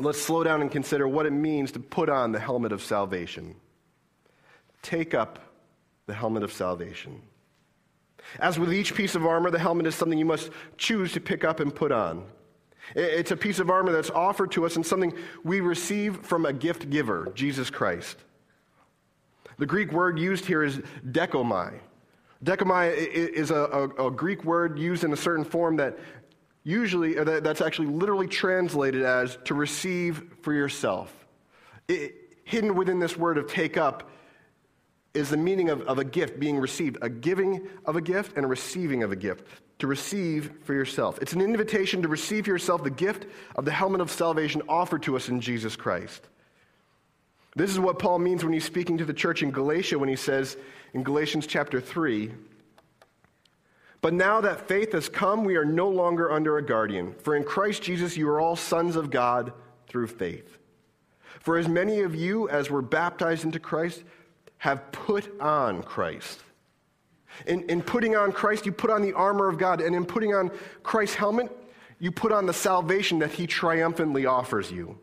let's 0.00 0.20
slow 0.20 0.42
down 0.42 0.60
and 0.60 0.72
consider 0.72 1.06
what 1.06 1.24
it 1.24 1.32
means 1.32 1.70
to 1.72 1.78
put 1.78 2.08
on 2.08 2.32
the 2.32 2.40
helmet 2.40 2.72
of 2.72 2.82
salvation. 2.82 3.54
Take 4.82 5.14
up 5.14 5.38
the 6.06 6.14
helmet 6.14 6.42
of 6.42 6.52
salvation. 6.52 7.22
As 8.40 8.58
with 8.58 8.72
each 8.72 8.94
piece 8.94 9.14
of 9.14 9.26
armor, 9.26 9.50
the 9.50 9.58
helmet 9.58 9.86
is 9.86 9.94
something 9.94 10.18
you 10.18 10.24
must 10.24 10.50
choose 10.76 11.12
to 11.12 11.20
pick 11.20 11.44
up 11.44 11.60
and 11.60 11.74
put 11.74 11.92
on. 11.92 12.24
It's 12.94 13.30
a 13.30 13.36
piece 13.36 13.58
of 13.58 13.70
armor 13.70 13.92
that's 13.92 14.10
offered 14.10 14.50
to 14.52 14.66
us 14.66 14.76
and 14.76 14.84
something 14.84 15.14
we 15.42 15.60
receive 15.60 16.18
from 16.18 16.44
a 16.44 16.52
gift 16.52 16.90
giver, 16.90 17.32
Jesus 17.34 17.70
Christ. 17.70 18.18
The 19.58 19.66
Greek 19.66 19.92
word 19.92 20.18
used 20.18 20.44
here 20.44 20.62
is 20.62 20.78
dechomai. 21.06 21.80
Dechomai 22.44 22.94
is 22.94 23.50
a, 23.50 23.54
a, 23.54 24.08
a 24.08 24.10
Greek 24.10 24.44
word 24.44 24.78
used 24.78 25.04
in 25.04 25.12
a 25.12 25.16
certain 25.16 25.44
form 25.44 25.76
that 25.76 25.98
usually, 26.62 27.14
that's 27.14 27.60
actually 27.60 27.88
literally 27.88 28.26
translated 28.26 29.02
as 29.02 29.38
to 29.44 29.54
receive 29.54 30.22
for 30.42 30.52
yourself. 30.52 31.26
It, 31.88 32.14
hidden 32.44 32.74
within 32.74 32.98
this 32.98 33.16
word 33.16 33.38
of 33.38 33.46
take 33.46 33.76
up 33.76 34.10
is 35.14 35.30
the 35.30 35.36
meaning 35.36 35.70
of, 35.70 35.82
of 35.82 35.98
a 35.98 36.04
gift 36.04 36.40
being 36.40 36.58
received, 36.58 36.98
a 37.00 37.08
giving 37.08 37.66
of 37.86 37.94
a 37.96 38.00
gift 38.00 38.36
and 38.36 38.44
a 38.44 38.48
receiving 38.48 39.04
of 39.04 39.12
a 39.12 39.16
gift. 39.16 39.46
To 39.78 39.86
receive 39.88 40.52
for 40.62 40.72
yourself. 40.72 41.18
It's 41.20 41.32
an 41.32 41.40
invitation 41.40 42.02
to 42.02 42.08
receive 42.08 42.44
for 42.44 42.52
yourself 42.52 42.84
the 42.84 42.90
gift 42.90 43.26
of 43.56 43.64
the 43.64 43.72
helmet 43.72 44.00
of 44.00 44.10
salvation 44.10 44.62
offered 44.68 45.02
to 45.02 45.16
us 45.16 45.28
in 45.28 45.40
Jesus 45.40 45.74
Christ. 45.74 46.28
This 47.56 47.70
is 47.70 47.80
what 47.80 47.98
Paul 47.98 48.20
means 48.20 48.44
when 48.44 48.52
he's 48.52 48.64
speaking 48.64 48.98
to 48.98 49.04
the 49.04 49.12
church 49.12 49.42
in 49.42 49.50
Galatia 49.50 49.98
when 49.98 50.08
he 50.08 50.16
says 50.16 50.56
in 50.92 51.02
Galatians 51.02 51.46
chapter 51.46 51.80
3 51.80 52.32
But 54.00 54.14
now 54.14 54.40
that 54.40 54.68
faith 54.68 54.92
has 54.92 55.08
come, 55.08 55.44
we 55.44 55.56
are 55.56 55.64
no 55.64 55.88
longer 55.88 56.30
under 56.30 56.56
a 56.56 56.64
guardian. 56.64 57.14
For 57.22 57.36
in 57.36 57.42
Christ 57.42 57.82
Jesus, 57.82 58.16
you 58.16 58.28
are 58.28 58.40
all 58.40 58.56
sons 58.56 58.94
of 58.94 59.10
God 59.10 59.52
through 59.88 60.06
faith. 60.06 60.58
For 61.40 61.58
as 61.58 61.68
many 61.68 62.00
of 62.00 62.14
you 62.14 62.48
as 62.48 62.70
were 62.70 62.82
baptized 62.82 63.44
into 63.44 63.58
Christ 63.58 64.02
have 64.58 64.90
put 64.92 65.40
on 65.40 65.82
Christ. 65.82 66.40
In, 67.46 67.68
in 67.68 67.82
putting 67.82 68.16
on 68.16 68.32
Christ, 68.32 68.64
you 68.64 68.72
put 68.72 68.90
on 68.90 69.02
the 69.02 69.12
armor 69.12 69.48
of 69.48 69.58
God. 69.58 69.80
And 69.80 69.94
in 69.94 70.04
putting 70.04 70.34
on 70.34 70.50
Christ's 70.82 71.16
helmet, 71.16 71.50
you 71.98 72.10
put 72.10 72.32
on 72.32 72.46
the 72.46 72.52
salvation 72.52 73.18
that 73.20 73.32
he 73.32 73.46
triumphantly 73.46 74.26
offers 74.26 74.70
you. 74.70 74.98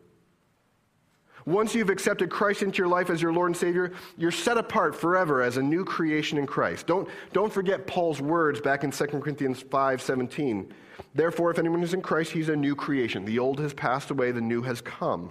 Once 1.44 1.74
you've 1.74 1.90
accepted 1.90 2.30
Christ 2.30 2.62
into 2.62 2.78
your 2.78 2.86
life 2.86 3.10
as 3.10 3.20
your 3.20 3.32
Lord 3.32 3.48
and 3.48 3.56
Savior, 3.56 3.92
you're 4.16 4.30
set 4.30 4.56
apart 4.56 4.94
forever 4.94 5.42
as 5.42 5.56
a 5.56 5.62
new 5.62 5.84
creation 5.84 6.38
in 6.38 6.46
Christ. 6.46 6.86
Don't, 6.86 7.08
don't 7.32 7.52
forget 7.52 7.86
Paul's 7.86 8.20
words 8.20 8.60
back 8.60 8.84
in 8.84 8.92
2 8.92 9.06
Corinthians 9.06 9.60
5 9.62 10.00
17. 10.00 10.72
Therefore, 11.14 11.50
if 11.50 11.58
anyone 11.58 11.82
is 11.82 11.94
in 11.94 12.02
Christ, 12.02 12.30
he's 12.30 12.48
a 12.48 12.56
new 12.56 12.76
creation. 12.76 13.24
The 13.24 13.38
old 13.38 13.58
has 13.58 13.74
passed 13.74 14.10
away, 14.10 14.30
the 14.30 14.40
new 14.40 14.62
has 14.62 14.80
come. 14.80 15.30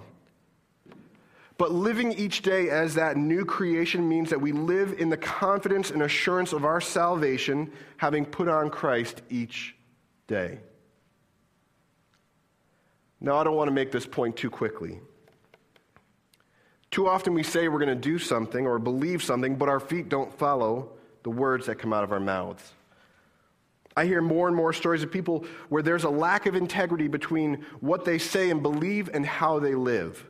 But 1.58 1.72
living 1.72 2.12
each 2.12 2.42
day 2.42 2.70
as 2.70 2.94
that 2.94 3.16
new 3.16 3.44
creation 3.44 4.08
means 4.08 4.30
that 4.30 4.40
we 4.40 4.52
live 4.52 4.94
in 4.98 5.10
the 5.10 5.16
confidence 5.16 5.90
and 5.90 6.02
assurance 6.02 6.52
of 6.52 6.64
our 6.64 6.80
salvation, 6.80 7.70
having 7.98 8.24
put 8.24 8.48
on 8.48 8.70
Christ 8.70 9.22
each 9.28 9.76
day. 10.26 10.58
Now, 13.20 13.36
I 13.36 13.44
don't 13.44 13.54
want 13.54 13.68
to 13.68 13.74
make 13.74 13.92
this 13.92 14.06
point 14.06 14.36
too 14.36 14.50
quickly. 14.50 14.98
Too 16.90 17.08
often 17.08 17.34
we 17.34 17.42
say 17.42 17.68
we're 17.68 17.78
going 17.78 17.88
to 17.88 17.94
do 17.94 18.18
something 18.18 18.66
or 18.66 18.78
believe 18.78 19.22
something, 19.22 19.56
but 19.56 19.68
our 19.68 19.80
feet 19.80 20.08
don't 20.08 20.32
follow 20.38 20.90
the 21.22 21.30
words 21.30 21.66
that 21.66 21.76
come 21.76 21.92
out 21.92 22.04
of 22.04 22.12
our 22.12 22.20
mouths. 22.20 22.72
I 23.96 24.06
hear 24.06 24.20
more 24.20 24.48
and 24.48 24.56
more 24.56 24.72
stories 24.72 25.02
of 25.02 25.12
people 25.12 25.44
where 25.68 25.82
there's 25.82 26.04
a 26.04 26.10
lack 26.10 26.46
of 26.46 26.56
integrity 26.56 27.08
between 27.08 27.64
what 27.80 28.04
they 28.04 28.18
say 28.18 28.50
and 28.50 28.62
believe 28.62 29.10
and 29.12 29.24
how 29.24 29.58
they 29.58 29.74
live. 29.74 30.28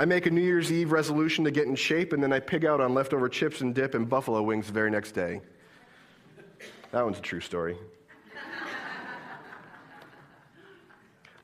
I 0.00 0.04
make 0.04 0.26
a 0.26 0.30
New 0.30 0.40
Year's 0.40 0.70
Eve 0.70 0.92
resolution 0.92 1.44
to 1.44 1.50
get 1.50 1.66
in 1.66 1.74
shape, 1.74 2.12
and 2.12 2.22
then 2.22 2.32
I 2.32 2.38
pig 2.38 2.64
out 2.64 2.80
on 2.80 2.94
leftover 2.94 3.28
chips 3.28 3.62
and 3.62 3.74
dip 3.74 3.94
and 3.94 4.08
buffalo 4.08 4.40
wings 4.42 4.68
the 4.68 4.72
very 4.72 4.92
next 4.92 5.12
day. 5.12 5.40
That 6.92 7.04
one's 7.04 7.18
a 7.18 7.22
true 7.22 7.40
story. 7.40 7.76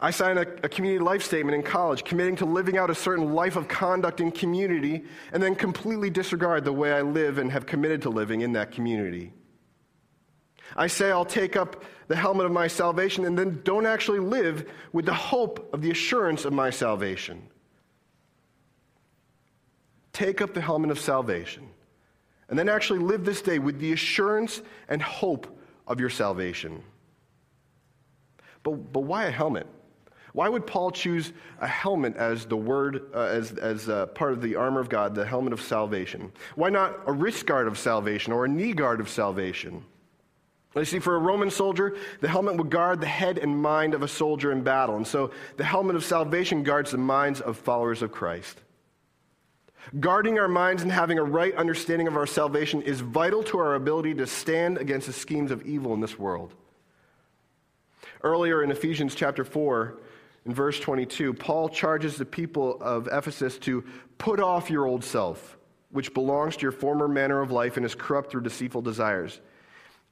I 0.00 0.10
signed 0.10 0.38
a, 0.38 0.46
a, 0.64 0.68
community 0.68 1.02
life 1.02 1.22
statement 1.22 1.54
in 1.54 1.62
college, 1.62 2.04
committing 2.04 2.36
to 2.36 2.44
living 2.44 2.76
out 2.76 2.90
a 2.90 2.94
certain 2.94 3.32
life 3.32 3.56
of 3.56 3.68
conduct 3.68 4.20
in 4.20 4.30
community, 4.30 5.04
and 5.32 5.42
then 5.42 5.54
completely 5.54 6.10
disregard 6.10 6.64
the 6.64 6.72
way 6.72 6.92
I 6.92 7.00
live 7.00 7.38
and 7.38 7.50
have 7.50 7.64
committed 7.64 8.02
to 8.02 8.10
living 8.10 8.42
in 8.42 8.52
that 8.52 8.70
community. 8.70 9.32
I 10.76 10.88
say 10.88 11.10
I'll 11.10 11.24
take 11.24 11.56
up 11.56 11.84
the 12.08 12.16
helmet 12.16 12.44
of 12.44 12.52
my 12.52 12.68
salvation 12.68 13.24
and 13.24 13.38
then 13.38 13.62
don't 13.64 13.86
actually 13.86 14.18
live 14.18 14.70
with 14.92 15.06
the 15.06 15.14
hope 15.14 15.72
of 15.72 15.80
the 15.80 15.90
assurance 15.90 16.44
of 16.44 16.52
my 16.52 16.68
salvation. 16.70 17.48
Take 20.14 20.40
up 20.40 20.54
the 20.54 20.62
helmet 20.62 20.90
of 20.90 20.98
salvation 20.98 21.68
and 22.48 22.58
then 22.58 22.68
actually 22.68 23.00
live 23.00 23.24
this 23.24 23.42
day 23.42 23.58
with 23.58 23.80
the 23.80 23.92
assurance 23.92 24.62
and 24.88 25.02
hope 25.02 25.46
of 25.86 26.00
your 26.00 26.08
salvation. 26.08 26.82
But, 28.62 28.92
but 28.92 29.00
why 29.00 29.24
a 29.24 29.30
helmet? 29.30 29.66
Why 30.32 30.48
would 30.48 30.66
Paul 30.66 30.90
choose 30.90 31.32
a 31.60 31.66
helmet 31.66 32.16
as 32.16 32.46
the 32.46 32.56
word, 32.56 33.10
uh, 33.14 33.20
as, 33.20 33.52
as 33.52 33.88
uh, 33.88 34.06
part 34.06 34.32
of 34.32 34.40
the 34.40 34.56
armor 34.56 34.80
of 34.80 34.88
God, 34.88 35.14
the 35.14 35.26
helmet 35.26 35.52
of 35.52 35.60
salvation? 35.60 36.32
Why 36.54 36.70
not 36.70 37.00
a 37.06 37.12
wrist 37.12 37.44
guard 37.46 37.66
of 37.66 37.76
salvation 37.76 38.32
or 38.32 38.44
a 38.44 38.48
knee 38.48 38.72
guard 38.72 39.00
of 39.00 39.08
salvation? 39.08 39.84
You 40.76 40.84
see, 40.84 40.98
for 40.98 41.14
a 41.16 41.20
Roman 41.20 41.50
soldier, 41.50 41.96
the 42.20 42.28
helmet 42.28 42.56
would 42.56 42.70
guard 42.70 43.00
the 43.00 43.06
head 43.06 43.38
and 43.38 43.56
mind 43.56 43.94
of 43.94 44.02
a 44.02 44.08
soldier 44.08 44.50
in 44.50 44.62
battle. 44.62 44.96
And 44.96 45.06
so 45.06 45.30
the 45.56 45.64
helmet 45.64 45.94
of 45.94 46.04
salvation 46.04 46.62
guards 46.62 46.90
the 46.90 46.98
minds 46.98 47.40
of 47.40 47.56
followers 47.56 48.02
of 48.02 48.10
Christ. 48.10 48.60
Guarding 50.00 50.38
our 50.38 50.48
minds 50.48 50.82
and 50.82 50.90
having 50.90 51.18
a 51.18 51.24
right 51.24 51.54
understanding 51.54 52.08
of 52.08 52.16
our 52.16 52.26
salvation 52.26 52.82
is 52.82 53.00
vital 53.00 53.42
to 53.44 53.58
our 53.58 53.74
ability 53.74 54.14
to 54.14 54.26
stand 54.26 54.78
against 54.78 55.06
the 55.06 55.12
schemes 55.12 55.50
of 55.50 55.62
evil 55.66 55.92
in 55.94 56.00
this 56.00 56.18
world. 56.18 56.54
Earlier 58.22 58.62
in 58.62 58.70
Ephesians 58.70 59.14
chapter 59.14 59.44
4, 59.44 59.98
in 60.46 60.54
verse 60.54 60.80
22, 60.80 61.34
Paul 61.34 61.68
charges 61.68 62.16
the 62.16 62.24
people 62.24 62.80
of 62.80 63.08
Ephesus 63.12 63.58
to 63.58 63.84
put 64.18 64.40
off 64.40 64.70
your 64.70 64.86
old 64.86 65.04
self, 65.04 65.56
which 65.90 66.14
belongs 66.14 66.56
to 66.56 66.62
your 66.62 66.72
former 66.72 67.06
manner 67.06 67.40
of 67.40 67.50
life 67.50 67.76
and 67.76 67.84
is 67.84 67.94
corrupt 67.94 68.30
through 68.30 68.42
deceitful 68.42 68.82
desires, 68.82 69.40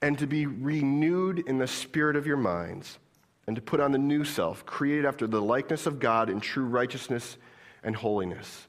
and 0.02 0.18
to 0.18 0.26
be 0.26 0.46
renewed 0.46 1.38
in 1.46 1.58
the 1.58 1.66
spirit 1.66 2.16
of 2.16 2.26
your 2.26 2.36
minds, 2.36 2.98
and 3.46 3.56
to 3.56 3.62
put 3.62 3.80
on 3.80 3.92
the 3.92 3.98
new 3.98 4.24
self, 4.24 4.64
created 4.66 5.06
after 5.06 5.26
the 5.26 5.40
likeness 5.40 5.86
of 5.86 5.98
God 5.98 6.28
in 6.28 6.40
true 6.40 6.64
righteousness 6.66 7.36
and 7.82 7.96
holiness. 7.96 8.68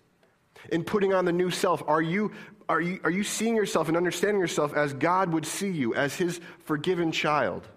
In 0.72 0.84
putting 0.84 1.14
on 1.14 1.26
the 1.26 1.32
new 1.32 1.52
self, 1.52 1.84
are 1.88 2.02
you, 2.02 2.32
are 2.70 2.82
you, 2.82 3.00
are 3.04 3.12
you 3.12 3.24
seeing 3.24 3.56
yourself 3.56 3.88
and 3.88 3.98
understanding 3.98 4.40
yourself 4.40 4.74
as 4.74 4.94
God 4.94 5.34
would 5.34 5.46
see 5.46 5.70
you, 5.70 5.94
as 5.96 6.16
his 6.16 6.40
forgiven 6.64 7.12
child? 7.12 7.68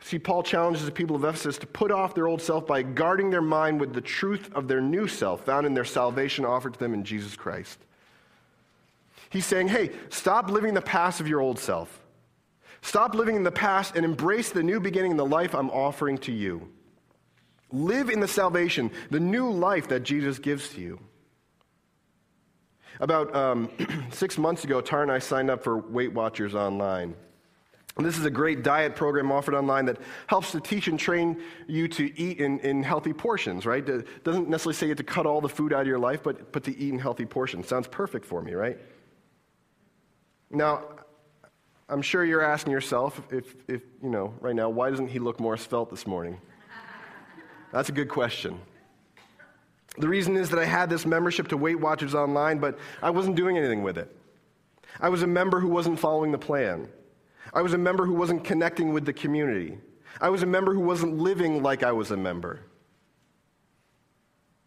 See, 0.00 0.18
Paul 0.18 0.42
challenges 0.42 0.84
the 0.84 0.92
people 0.92 1.16
of 1.16 1.24
Ephesus 1.24 1.58
to 1.58 1.66
put 1.66 1.90
off 1.90 2.14
their 2.14 2.26
old 2.26 2.40
self 2.40 2.66
by 2.66 2.82
guarding 2.82 3.30
their 3.30 3.42
mind 3.42 3.80
with 3.80 3.92
the 3.92 4.00
truth 4.00 4.50
of 4.54 4.68
their 4.68 4.80
new 4.80 5.06
self 5.06 5.44
found 5.44 5.66
in 5.66 5.74
their 5.74 5.84
salvation 5.84 6.44
offered 6.44 6.74
to 6.74 6.78
them 6.78 6.94
in 6.94 7.04
Jesus 7.04 7.36
Christ. 7.36 7.78
He's 9.30 9.46
saying, 9.46 9.68
hey, 9.68 9.90
stop 10.10 10.50
living 10.50 10.74
the 10.74 10.80
past 10.80 11.20
of 11.20 11.28
your 11.28 11.40
old 11.40 11.58
self. 11.58 12.00
Stop 12.82 13.14
living 13.14 13.36
in 13.36 13.42
the 13.42 13.50
past 13.50 13.96
and 13.96 14.04
embrace 14.04 14.50
the 14.50 14.62
new 14.62 14.78
beginning 14.78 15.10
in 15.10 15.16
the 15.16 15.26
life 15.26 15.54
I'm 15.54 15.70
offering 15.70 16.18
to 16.18 16.32
you. 16.32 16.68
Live 17.74 18.08
in 18.08 18.20
the 18.20 18.28
salvation, 18.28 18.92
the 19.10 19.18
new 19.18 19.50
life 19.50 19.88
that 19.88 20.04
Jesus 20.04 20.38
gives 20.38 20.68
to 20.70 20.80
you. 20.80 21.00
About 23.00 23.34
um, 23.34 23.68
six 24.12 24.38
months 24.38 24.62
ago, 24.62 24.80
Tara 24.80 25.02
and 25.02 25.10
I 25.10 25.18
signed 25.18 25.50
up 25.50 25.64
for 25.64 25.78
Weight 25.78 26.12
Watchers 26.12 26.54
Online. 26.54 27.16
And 27.96 28.06
this 28.06 28.16
is 28.16 28.24
a 28.24 28.30
great 28.30 28.62
diet 28.62 28.94
program 28.94 29.32
offered 29.32 29.54
online 29.54 29.86
that 29.86 29.98
helps 30.28 30.52
to 30.52 30.60
teach 30.60 30.86
and 30.86 30.98
train 30.98 31.42
you 31.66 31.88
to 31.88 32.16
eat 32.16 32.38
in, 32.38 32.60
in 32.60 32.84
healthy 32.84 33.12
portions, 33.12 33.66
right? 33.66 33.88
It 33.88 34.24
doesn't 34.24 34.48
necessarily 34.48 34.74
say 34.74 34.86
you 34.86 34.90
have 34.90 34.98
to 34.98 35.04
cut 35.04 35.26
all 35.26 35.40
the 35.40 35.48
food 35.48 35.72
out 35.72 35.82
of 35.82 35.86
your 35.88 35.98
life, 35.98 36.22
but, 36.22 36.52
but 36.52 36.62
to 36.64 36.76
eat 36.76 36.92
in 36.92 37.00
healthy 37.00 37.26
portions. 37.26 37.66
Sounds 37.66 37.88
perfect 37.88 38.24
for 38.24 38.40
me, 38.40 38.54
right? 38.54 38.78
Now, 40.48 40.84
I'm 41.88 42.02
sure 42.02 42.24
you're 42.24 42.44
asking 42.44 42.72
yourself, 42.72 43.20
if, 43.30 43.52
if, 43.66 43.82
you 44.00 44.10
know, 44.10 44.32
right 44.40 44.54
now, 44.54 44.70
why 44.70 44.90
doesn't 44.90 45.08
he 45.08 45.18
look 45.18 45.40
more 45.40 45.56
svelte 45.56 45.90
this 45.90 46.06
morning? 46.06 46.40
That's 47.74 47.88
a 47.88 47.92
good 47.92 48.08
question. 48.08 48.60
The 49.98 50.06
reason 50.06 50.36
is 50.36 50.48
that 50.50 50.60
I 50.60 50.64
had 50.64 50.88
this 50.88 51.04
membership 51.04 51.48
to 51.48 51.56
Weight 51.56 51.80
Watchers 51.80 52.14
online, 52.14 52.60
but 52.60 52.78
I 53.02 53.10
wasn't 53.10 53.34
doing 53.34 53.58
anything 53.58 53.82
with 53.82 53.98
it. 53.98 54.16
I 55.00 55.08
was 55.08 55.22
a 55.22 55.26
member 55.26 55.58
who 55.58 55.66
wasn't 55.66 55.98
following 55.98 56.30
the 56.30 56.38
plan. 56.38 56.86
I 57.52 57.62
was 57.62 57.72
a 57.72 57.78
member 57.78 58.06
who 58.06 58.14
wasn't 58.14 58.44
connecting 58.44 58.92
with 58.92 59.04
the 59.04 59.12
community. 59.12 59.78
I 60.20 60.28
was 60.28 60.44
a 60.44 60.46
member 60.46 60.72
who 60.72 60.82
wasn't 60.82 61.18
living 61.18 61.64
like 61.64 61.82
I 61.82 61.90
was 61.90 62.12
a 62.12 62.16
member. 62.16 62.60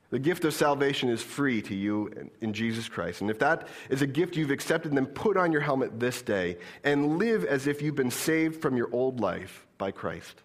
The 0.10 0.20
gift 0.20 0.44
of 0.44 0.54
salvation 0.54 1.08
is 1.08 1.22
free 1.22 1.62
to 1.62 1.76
you 1.76 2.30
in 2.42 2.52
Jesus 2.52 2.90
Christ. 2.90 3.22
And 3.22 3.30
if 3.30 3.40
that 3.40 3.70
is 3.90 4.02
a 4.02 4.08
gift 4.08 4.36
you've 4.36 4.52
accepted, 4.52 4.94
then 4.94 5.06
put 5.06 5.38
on 5.38 5.54
your 5.54 5.62
helmet 5.62 5.98
this 5.98 6.22
day 6.22 6.58
and 6.84 7.18
live 7.18 7.46
as 7.46 7.68
if 7.68 7.82
you've 7.82 7.96
been 7.96 8.12
saved 8.12 8.62
from 8.62 8.76
your 8.76 8.90
old 8.92 9.22
life 9.22 9.66
by 9.78 9.92
Christ. 9.92 10.44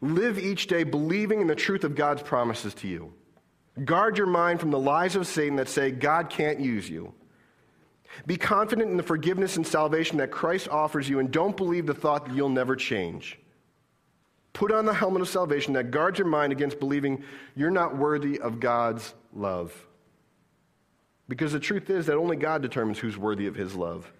Live 0.00 0.38
each 0.38 0.66
day 0.66 0.84
believing 0.84 1.40
in 1.40 1.46
the 1.46 1.54
truth 1.54 1.84
of 1.84 1.94
God's 1.94 2.22
promises 2.22 2.74
to 2.74 2.88
you. 2.88 3.12
Guard 3.84 4.18
your 4.18 4.26
mind 4.26 4.60
from 4.60 4.70
the 4.70 4.78
lies 4.78 5.16
of 5.16 5.26
Satan 5.26 5.56
that 5.56 5.68
say 5.68 5.90
God 5.90 6.30
can't 6.30 6.60
use 6.60 6.88
you. 6.88 7.12
Be 8.26 8.36
confident 8.36 8.90
in 8.90 8.96
the 8.96 9.02
forgiveness 9.02 9.56
and 9.56 9.66
salvation 9.66 10.18
that 10.18 10.30
Christ 10.30 10.68
offers 10.68 11.08
you, 11.08 11.18
and 11.18 11.30
don't 11.30 11.56
believe 11.56 11.86
the 11.86 11.94
thought 11.94 12.26
that 12.26 12.34
you'll 12.34 12.48
never 12.48 12.74
change. 12.74 13.38
Put 14.52 14.72
on 14.72 14.86
the 14.86 14.94
helmet 14.94 15.22
of 15.22 15.28
salvation 15.28 15.74
that 15.74 15.90
guards 15.90 16.18
your 16.18 16.26
mind 16.26 16.52
against 16.52 16.80
believing 16.80 17.22
you're 17.54 17.70
not 17.70 17.96
worthy 17.96 18.40
of 18.40 18.58
God's 18.58 19.14
love. 19.32 19.86
Because 21.28 21.52
the 21.52 21.60
truth 21.60 21.90
is 21.90 22.06
that 22.06 22.16
only 22.16 22.36
God 22.36 22.62
determines 22.62 22.98
who's 22.98 23.18
worthy 23.18 23.46
of 23.46 23.54
his 23.54 23.74
love. 23.74 24.10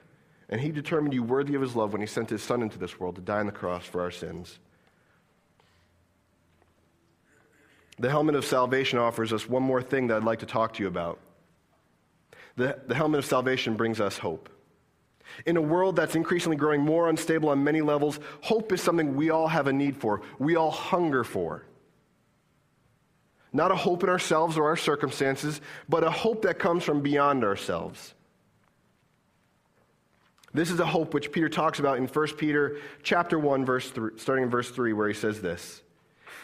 And 0.51 0.61
he 0.61 0.71
determined 0.71 1.15
you 1.15 1.23
worthy 1.23 1.55
of 1.55 1.63
his 1.63 1.75
love 1.75 1.93
when 1.93 2.01
he 2.01 2.07
sent 2.07 2.31
his 2.31 2.43
son 2.43 2.63
into 2.63 2.79
this 2.79 3.01
world 3.01 3.17
to 3.17 3.23
die 3.23 3.41
on 3.41 3.47
the 3.47 3.53
cross 3.53 3.85
for 3.85 4.01
our 4.01 4.11
sins. 4.11 4.59
The 7.99 8.11
helmet 8.11 8.35
of 8.35 8.45
salvation 8.45 8.99
offers 8.99 9.33
us 9.33 9.49
one 9.49 9.63
more 9.63 9.83
thing 9.83 10.07
that 10.09 10.17
I'd 10.17 10.25
like 10.25 10.39
to 10.41 10.47
talk 10.47 10.75
to 10.75 10.83
you 10.83 10.89
about. 10.89 11.19
The, 12.57 12.79
the 12.87 12.95
helmet 12.95 13.19
of 13.19 13.25
salvation 13.25 13.75
brings 13.75 14.01
us 14.01 14.19
hope. 14.19 14.49
In 15.47 15.57
a 15.57 15.63
world 15.63 15.97
that's 15.97 16.15
increasingly 16.15 16.57
growing 16.57 16.81
more 16.81 17.09
unstable 17.09 17.51
on 17.51 17.63
many 17.63 17.81
levels, 17.81 18.19
hope 18.41 18.73
is 18.73 18.81
something 18.81 19.15
we 19.15 19.31
all 19.31 19.49
have 19.49 19.67
a 19.67 19.73
need 19.73 19.97
for, 19.97 20.23
we 20.39 20.57
all 20.57 20.71
hunger 20.71 21.25
for. 21.25 21.65
Not 23.53 23.71
a 23.71 23.77
hope 23.77 24.03
in 24.03 24.09
ourselves 24.09 24.59
or 24.59 24.67
our 24.67 24.77
circumstances, 24.77 25.61
but 25.89 26.05
a 26.05 26.11
hope 26.11 26.43
that 26.43 26.59
comes 26.59 26.85
from 26.85 27.01
beyond 27.01 27.45
ourselves. 27.45 28.15
This 30.53 30.71
is 30.71 30.81
a 30.81 30.87
hope 30.87 31.15
which 31.15 31.31
Peter 31.31 31.49
talks 31.49 31.79
about 31.79 31.99
in 31.99 32.07
1 32.07 32.27
Peter 32.37 32.79
chapter 33.03 33.39
1 33.39 33.65
verse 33.65 33.91
3, 33.91 34.13
starting 34.17 34.45
in 34.45 34.51
verse 34.51 34.71
3 34.71 34.93
where 34.93 35.09
he 35.09 35.15
says 35.15 35.41
this. 35.41 35.83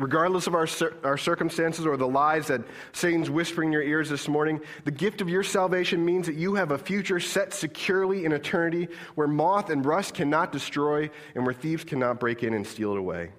Regardless 0.00 0.46
of 0.46 0.54
our, 0.54 0.66
our 1.04 1.18
circumstances 1.18 1.84
or 1.84 1.98
the 1.98 2.08
lies 2.08 2.46
that 2.46 2.62
Satan's 2.92 3.28
whispering 3.28 3.68
in 3.68 3.72
your 3.74 3.82
ears 3.82 4.08
this 4.08 4.28
morning, 4.28 4.58
the 4.84 4.90
gift 4.90 5.20
of 5.20 5.28
your 5.28 5.42
salvation 5.42 6.02
means 6.02 6.24
that 6.26 6.36
you 6.36 6.54
have 6.54 6.70
a 6.70 6.78
future 6.78 7.20
set 7.20 7.52
securely 7.52 8.24
in 8.24 8.32
eternity 8.32 8.88
where 9.14 9.28
moth 9.28 9.68
and 9.68 9.84
rust 9.84 10.14
cannot 10.14 10.52
destroy 10.52 11.10
and 11.34 11.44
where 11.44 11.52
thieves 11.52 11.84
cannot 11.84 12.18
break 12.18 12.42
in 12.42 12.54
and 12.54 12.66
steal 12.66 12.92
it 12.92 12.98
away. 12.98 13.30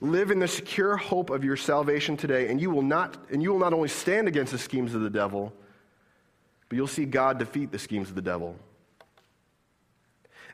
Live 0.00 0.30
in 0.30 0.38
the 0.38 0.46
secure 0.46 0.96
hope 0.96 1.30
of 1.30 1.42
your 1.42 1.56
salvation 1.56 2.16
today, 2.16 2.46
and 2.46 2.60
you 2.60 2.70
will 2.70 2.82
not, 2.82 3.18
and 3.32 3.42
you 3.42 3.50
will 3.50 3.58
not 3.58 3.72
only 3.72 3.88
stand 3.88 4.28
against 4.28 4.52
the 4.52 4.58
schemes 4.58 4.94
of 4.94 5.00
the 5.00 5.10
devil, 5.10 5.52
but 6.68 6.76
you'll 6.76 6.86
see 6.86 7.06
God 7.06 7.40
defeat 7.40 7.72
the 7.72 7.78
schemes 7.80 8.08
of 8.08 8.14
the 8.14 8.22
devil. 8.22 8.54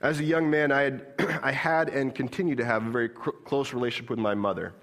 As 0.04 0.20
a 0.20 0.24
young 0.24 0.50
man, 0.50 0.70
I 0.70 0.82
had, 0.82 1.06
I 1.42 1.50
had 1.50 1.88
and 1.88 2.14
continue 2.14 2.54
to 2.56 2.64
have 2.64 2.86
a 2.86 2.90
very 2.90 3.08
cr- 3.08 3.30
close 3.30 3.72
relationship 3.72 4.10
with 4.10 4.18
my 4.18 4.34
mother. 4.34 4.74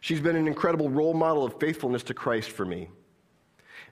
She's 0.00 0.18
been 0.18 0.34
an 0.34 0.46
incredible 0.46 0.88
role 0.88 1.12
model 1.12 1.44
of 1.44 1.60
faithfulness 1.60 2.02
to 2.04 2.14
Christ 2.14 2.50
for 2.50 2.64
me. 2.64 2.88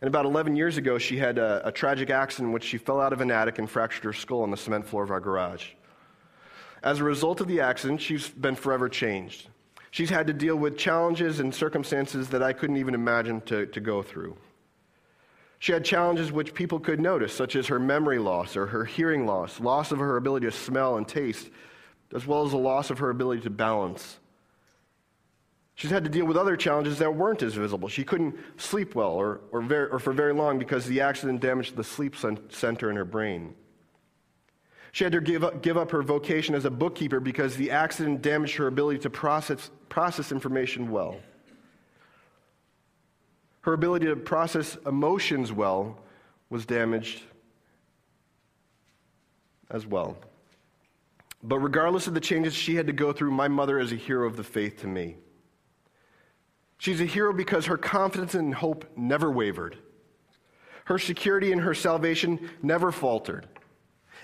And 0.00 0.08
about 0.08 0.24
11 0.24 0.56
years 0.56 0.78
ago, 0.78 0.96
she 0.96 1.18
had 1.18 1.36
a, 1.36 1.68
a 1.68 1.70
tragic 1.70 2.08
accident 2.08 2.48
in 2.48 2.52
which 2.54 2.64
she 2.64 2.78
fell 2.78 2.98
out 2.98 3.12
of 3.12 3.20
an 3.20 3.30
attic 3.30 3.58
and 3.58 3.68
fractured 3.68 4.04
her 4.04 4.14
skull 4.14 4.42
on 4.42 4.50
the 4.50 4.56
cement 4.56 4.86
floor 4.86 5.04
of 5.04 5.10
our 5.10 5.20
garage. 5.20 5.72
As 6.82 7.00
a 7.00 7.04
result 7.04 7.42
of 7.42 7.46
the 7.46 7.60
accident, 7.60 8.00
she's 8.00 8.26
been 8.26 8.54
forever 8.54 8.88
changed. 8.88 9.48
She's 9.90 10.08
had 10.08 10.26
to 10.28 10.32
deal 10.32 10.56
with 10.56 10.78
challenges 10.78 11.40
and 11.40 11.54
circumstances 11.54 12.30
that 12.30 12.42
I 12.42 12.54
couldn't 12.54 12.78
even 12.78 12.94
imagine 12.94 13.42
to, 13.42 13.66
to 13.66 13.80
go 13.80 14.02
through. 14.02 14.34
She 15.60 15.72
had 15.72 15.84
challenges 15.84 16.32
which 16.32 16.54
people 16.54 16.80
could 16.80 17.00
notice, 17.00 17.34
such 17.34 17.54
as 17.54 17.66
her 17.66 17.78
memory 17.78 18.18
loss 18.18 18.56
or 18.56 18.66
her 18.66 18.86
hearing 18.86 19.26
loss, 19.26 19.60
loss 19.60 19.92
of 19.92 19.98
her 19.98 20.16
ability 20.16 20.46
to 20.46 20.52
smell 20.52 20.96
and 20.96 21.06
taste, 21.06 21.50
as 22.14 22.26
well 22.26 22.46
as 22.46 22.52
the 22.52 22.56
loss 22.56 22.88
of 22.88 22.98
her 22.98 23.10
ability 23.10 23.42
to 23.42 23.50
balance. 23.50 24.18
She's 25.74 25.90
had 25.90 26.02
to 26.04 26.10
deal 26.10 26.24
with 26.24 26.38
other 26.38 26.56
challenges 26.56 26.98
that 26.98 27.14
weren't 27.14 27.42
as 27.42 27.54
visible. 27.54 27.88
She 27.88 28.04
couldn't 28.04 28.36
sleep 28.56 28.94
well 28.94 29.10
or, 29.10 29.42
or, 29.52 29.60
very, 29.60 29.90
or 29.90 29.98
for 29.98 30.14
very 30.14 30.32
long 30.32 30.58
because 30.58 30.86
the 30.86 31.02
accident 31.02 31.40
damaged 31.40 31.76
the 31.76 31.84
sleep 31.84 32.16
center 32.16 32.88
in 32.88 32.96
her 32.96 33.04
brain. 33.04 33.54
She 34.92 35.04
had 35.04 35.12
to 35.12 35.20
give 35.20 35.44
up, 35.44 35.62
give 35.62 35.76
up 35.76 35.90
her 35.90 36.02
vocation 36.02 36.54
as 36.54 36.64
a 36.64 36.70
bookkeeper 36.70 37.20
because 37.20 37.54
the 37.54 37.70
accident 37.70 38.22
damaged 38.22 38.56
her 38.56 38.66
ability 38.66 39.00
to 39.00 39.10
process, 39.10 39.70
process 39.90 40.32
information 40.32 40.90
well. 40.90 41.16
Her 43.62 43.72
ability 43.72 44.06
to 44.06 44.16
process 44.16 44.76
emotions 44.86 45.52
well 45.52 45.98
was 46.48 46.64
damaged 46.64 47.22
as 49.70 49.86
well. 49.86 50.16
But 51.42 51.58
regardless 51.58 52.06
of 52.06 52.14
the 52.14 52.20
changes 52.20 52.54
she 52.54 52.74
had 52.74 52.86
to 52.86 52.92
go 52.92 53.12
through, 53.12 53.30
my 53.30 53.48
mother 53.48 53.78
is 53.78 53.92
a 53.92 53.96
hero 53.96 54.26
of 54.26 54.36
the 54.36 54.44
faith 54.44 54.80
to 54.80 54.86
me. 54.86 55.16
She's 56.78 57.00
a 57.00 57.06
hero 57.06 57.32
because 57.32 57.66
her 57.66 57.76
confidence 57.76 58.34
and 58.34 58.54
hope 58.54 58.84
never 58.96 59.30
wavered. 59.30 59.76
Her 60.84 60.98
security 60.98 61.52
in 61.52 61.58
her 61.58 61.74
salvation 61.74 62.50
never 62.62 62.90
faltered. 62.90 63.46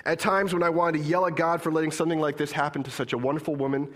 At 0.04 0.18
times 0.18 0.52
when 0.52 0.62
I 0.62 0.68
wanted 0.68 1.02
to 1.02 1.04
yell 1.04 1.26
at 1.26 1.36
God 1.36 1.62
for 1.62 1.70
letting 1.70 1.90
something 1.90 2.20
like 2.20 2.36
this 2.36 2.52
happen 2.52 2.82
to 2.82 2.90
such 2.90 3.12
a 3.12 3.18
wonderful 3.18 3.54
woman, 3.54 3.92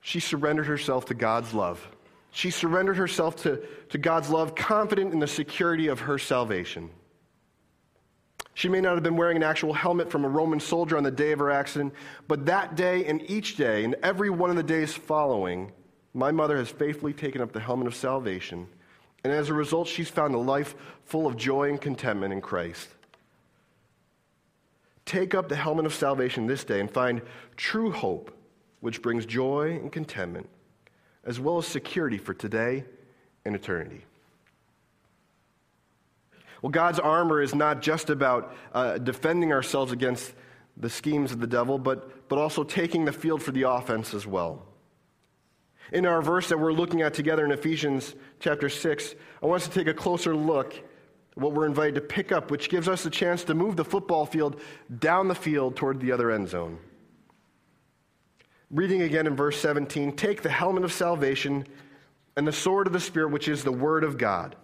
she 0.00 0.20
surrendered 0.20 0.66
herself 0.66 1.06
to 1.06 1.14
God's 1.14 1.54
love. 1.54 1.86
She 2.36 2.50
surrendered 2.50 2.98
herself 2.98 3.36
to, 3.44 3.62
to 3.88 3.96
God's 3.96 4.28
love, 4.28 4.54
confident 4.54 5.14
in 5.14 5.20
the 5.20 5.26
security 5.26 5.88
of 5.88 6.00
her 6.00 6.18
salvation. 6.18 6.90
She 8.52 8.68
may 8.68 8.82
not 8.82 8.92
have 8.92 9.02
been 9.02 9.16
wearing 9.16 9.38
an 9.38 9.42
actual 9.42 9.72
helmet 9.72 10.10
from 10.10 10.22
a 10.22 10.28
Roman 10.28 10.60
soldier 10.60 10.98
on 10.98 11.02
the 11.02 11.10
day 11.10 11.32
of 11.32 11.38
her 11.38 11.50
accident, 11.50 11.94
but 12.28 12.44
that 12.44 12.76
day 12.76 13.06
and 13.06 13.22
each 13.30 13.56
day 13.56 13.84
and 13.84 13.96
every 14.02 14.28
one 14.28 14.50
of 14.50 14.56
the 14.56 14.62
days 14.62 14.92
following, 14.92 15.72
my 16.12 16.30
mother 16.30 16.58
has 16.58 16.68
faithfully 16.68 17.14
taken 17.14 17.40
up 17.40 17.52
the 17.52 17.60
helmet 17.60 17.86
of 17.86 17.94
salvation. 17.94 18.66
And 19.24 19.32
as 19.32 19.48
a 19.48 19.54
result, 19.54 19.88
she's 19.88 20.10
found 20.10 20.34
a 20.34 20.38
life 20.38 20.74
full 21.06 21.26
of 21.26 21.38
joy 21.38 21.70
and 21.70 21.80
contentment 21.80 22.34
in 22.34 22.42
Christ. 22.42 22.90
Take 25.06 25.34
up 25.34 25.48
the 25.48 25.56
helmet 25.56 25.86
of 25.86 25.94
salvation 25.94 26.46
this 26.46 26.64
day 26.64 26.80
and 26.80 26.90
find 26.90 27.22
true 27.56 27.92
hope, 27.92 28.30
which 28.80 29.00
brings 29.00 29.24
joy 29.24 29.78
and 29.80 29.90
contentment 29.90 30.50
as 31.26 31.40
well 31.40 31.58
as 31.58 31.66
security 31.66 32.16
for 32.16 32.32
today 32.32 32.84
and 33.44 33.54
eternity. 33.54 34.04
Well, 36.62 36.70
God's 36.70 36.98
armor 36.98 37.42
is 37.42 37.54
not 37.54 37.82
just 37.82 38.08
about 38.08 38.54
uh, 38.72 38.98
defending 38.98 39.52
ourselves 39.52 39.92
against 39.92 40.32
the 40.76 40.88
schemes 40.88 41.32
of 41.32 41.40
the 41.40 41.46
devil, 41.46 41.78
but, 41.78 42.28
but 42.28 42.38
also 42.38 42.64
taking 42.64 43.04
the 43.04 43.12
field 43.12 43.42
for 43.42 43.50
the 43.50 43.62
offense 43.62 44.14
as 44.14 44.26
well. 44.26 44.66
In 45.92 46.06
our 46.06 46.22
verse 46.22 46.48
that 46.48 46.58
we're 46.58 46.72
looking 46.72 47.02
at 47.02 47.14
together 47.14 47.44
in 47.44 47.52
Ephesians 47.52 48.14
chapter 48.40 48.68
6, 48.68 49.14
I 49.42 49.46
want 49.46 49.62
us 49.62 49.68
to 49.68 49.74
take 49.74 49.86
a 49.86 49.94
closer 49.94 50.34
look 50.34 50.74
at 50.74 50.82
what 51.34 51.52
we're 51.52 51.66
invited 51.66 51.94
to 51.96 52.00
pick 52.00 52.32
up, 52.32 52.50
which 52.50 52.68
gives 52.68 52.88
us 52.88 53.06
a 53.06 53.10
chance 53.10 53.44
to 53.44 53.54
move 53.54 53.76
the 53.76 53.84
football 53.84 54.26
field 54.26 54.60
down 54.98 55.28
the 55.28 55.34
field 55.34 55.76
toward 55.76 56.00
the 56.00 56.12
other 56.12 56.30
end 56.30 56.48
zone. 56.48 56.78
Reading 58.76 59.00
again 59.00 59.26
in 59.26 59.34
verse 59.34 59.58
17 59.58 60.16
take 60.16 60.42
the 60.42 60.50
helmet 60.50 60.84
of 60.84 60.92
salvation 60.92 61.66
and 62.36 62.46
the 62.46 62.52
sword 62.52 62.86
of 62.86 62.92
the 62.92 63.00
Spirit, 63.00 63.30
which 63.30 63.48
is 63.48 63.64
the 63.64 63.72
Word 63.72 64.04
of 64.04 64.18
God. 64.18 64.54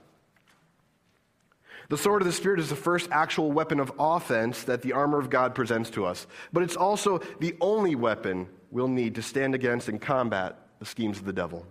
The 1.88 1.96
sword 1.96 2.20
of 2.20 2.26
the 2.26 2.32
Spirit 2.34 2.60
is 2.60 2.68
the 2.68 2.76
first 2.76 3.08
actual 3.10 3.50
weapon 3.52 3.80
of 3.80 3.90
offense 3.98 4.64
that 4.64 4.82
the 4.82 4.92
armor 4.92 5.18
of 5.18 5.30
God 5.30 5.54
presents 5.54 5.88
to 5.92 6.04
us, 6.04 6.26
but 6.52 6.62
it's 6.62 6.76
also 6.76 7.20
the 7.40 7.56
only 7.62 7.94
weapon 7.94 8.46
we'll 8.70 8.86
need 8.86 9.14
to 9.14 9.22
stand 9.22 9.54
against 9.54 9.88
and 9.88 9.98
combat 9.98 10.58
the 10.78 10.84
schemes 10.84 11.16
of 11.16 11.24
the 11.24 11.32
devil. 11.32 11.66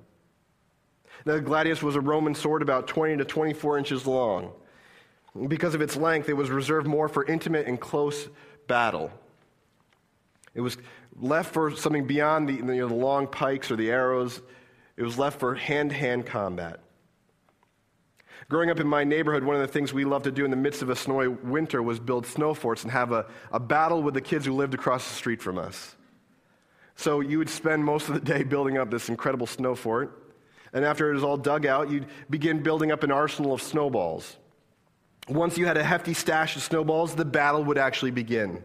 Now, 1.28 1.34
the 1.34 1.42
gladius 1.42 1.84
was 1.84 1.96
a 1.96 2.02
Roman 2.02 2.34
sword 2.34 2.64
about 2.64 2.88
20 2.88 3.18
to 3.18 3.26
24 3.26 3.78
inches 3.78 4.08
long. 4.08 4.52
Because 5.48 5.76
of 5.76 5.82
its 5.82 5.96
length, 5.96 6.28
it 6.28 6.34
was 6.34 6.50
reserved 6.50 6.88
more 6.88 7.08
for 7.08 7.24
intimate 7.24 7.68
and 7.68 7.80
close 7.80 8.30
battle. 8.66 9.12
It 10.54 10.62
was 10.62 10.78
left 11.16 11.54
for 11.54 11.72
something 11.76 12.06
beyond 12.06 12.50
the, 12.50 12.54
you 12.54 12.64
know, 12.64 12.88
the 12.88 12.94
long 12.94 13.28
pikes 13.28 13.72
or 13.72 13.76
the 13.76 13.90
arrows. 13.90 14.42
It 14.98 15.04
was 15.04 15.18
left 15.18 15.40
for 15.40 15.56
hand 15.56 15.92
to 15.92 15.96
hand 15.96 16.26
combat. 16.26 16.80
Growing 18.50 18.70
up 18.70 18.80
in 18.80 18.88
my 18.88 19.04
neighborhood, 19.04 19.44
one 19.44 19.56
of 19.56 19.62
the 19.62 19.68
things 19.68 19.94
we 19.94 20.04
loved 20.04 20.26
to 20.26 20.32
do 20.32 20.44
in 20.44 20.52
the 20.52 20.58
midst 20.58 20.82
of 20.82 20.90
a 20.90 20.96
snowy 20.96 21.30
winter 21.30 21.82
was 21.82 22.00
build 22.00 22.26
snow 22.26 22.54
forts 22.54 22.84
and 22.84 22.92
have 22.92 23.12
a, 23.12 23.26
a 23.52 23.60
battle 23.60 24.04
with 24.04 24.14
the 24.14 24.22
kids 24.22 24.46
who 24.46 24.54
lived 24.54 24.74
across 24.74 25.08
the 25.08 25.16
street 25.16 25.42
from 25.42 25.58
us. 25.58 25.96
So 26.96 27.22
you 27.22 27.38
would 27.38 27.50
spend 27.50 27.86
most 27.86 28.10
of 28.10 28.16
the 28.16 28.20
day 28.20 28.44
building 28.44 28.78
up 28.78 28.92
this 28.92 29.10
incredible 29.10 29.48
snow 29.48 29.74
fort. 29.74 30.36
And 30.74 30.84
after 30.84 31.10
it 31.10 31.14
was 31.14 31.24
all 31.24 31.38
dug 31.38 31.66
out, 31.66 31.90
you'd 31.90 32.08
begin 32.30 32.62
building 32.62 32.92
up 32.92 33.04
an 33.04 33.12
arsenal 33.12 33.54
of 33.54 33.62
snowballs. 33.62 34.36
Once 35.28 35.58
you 35.58 35.66
had 35.66 35.78
a 35.78 35.84
hefty 35.84 36.14
stash 36.14 36.56
of 36.56 36.62
snowballs, 36.62 37.16
the 37.16 37.26
battle 37.26 37.64
would 37.64 37.78
actually 37.78 38.12
begin. 38.12 38.64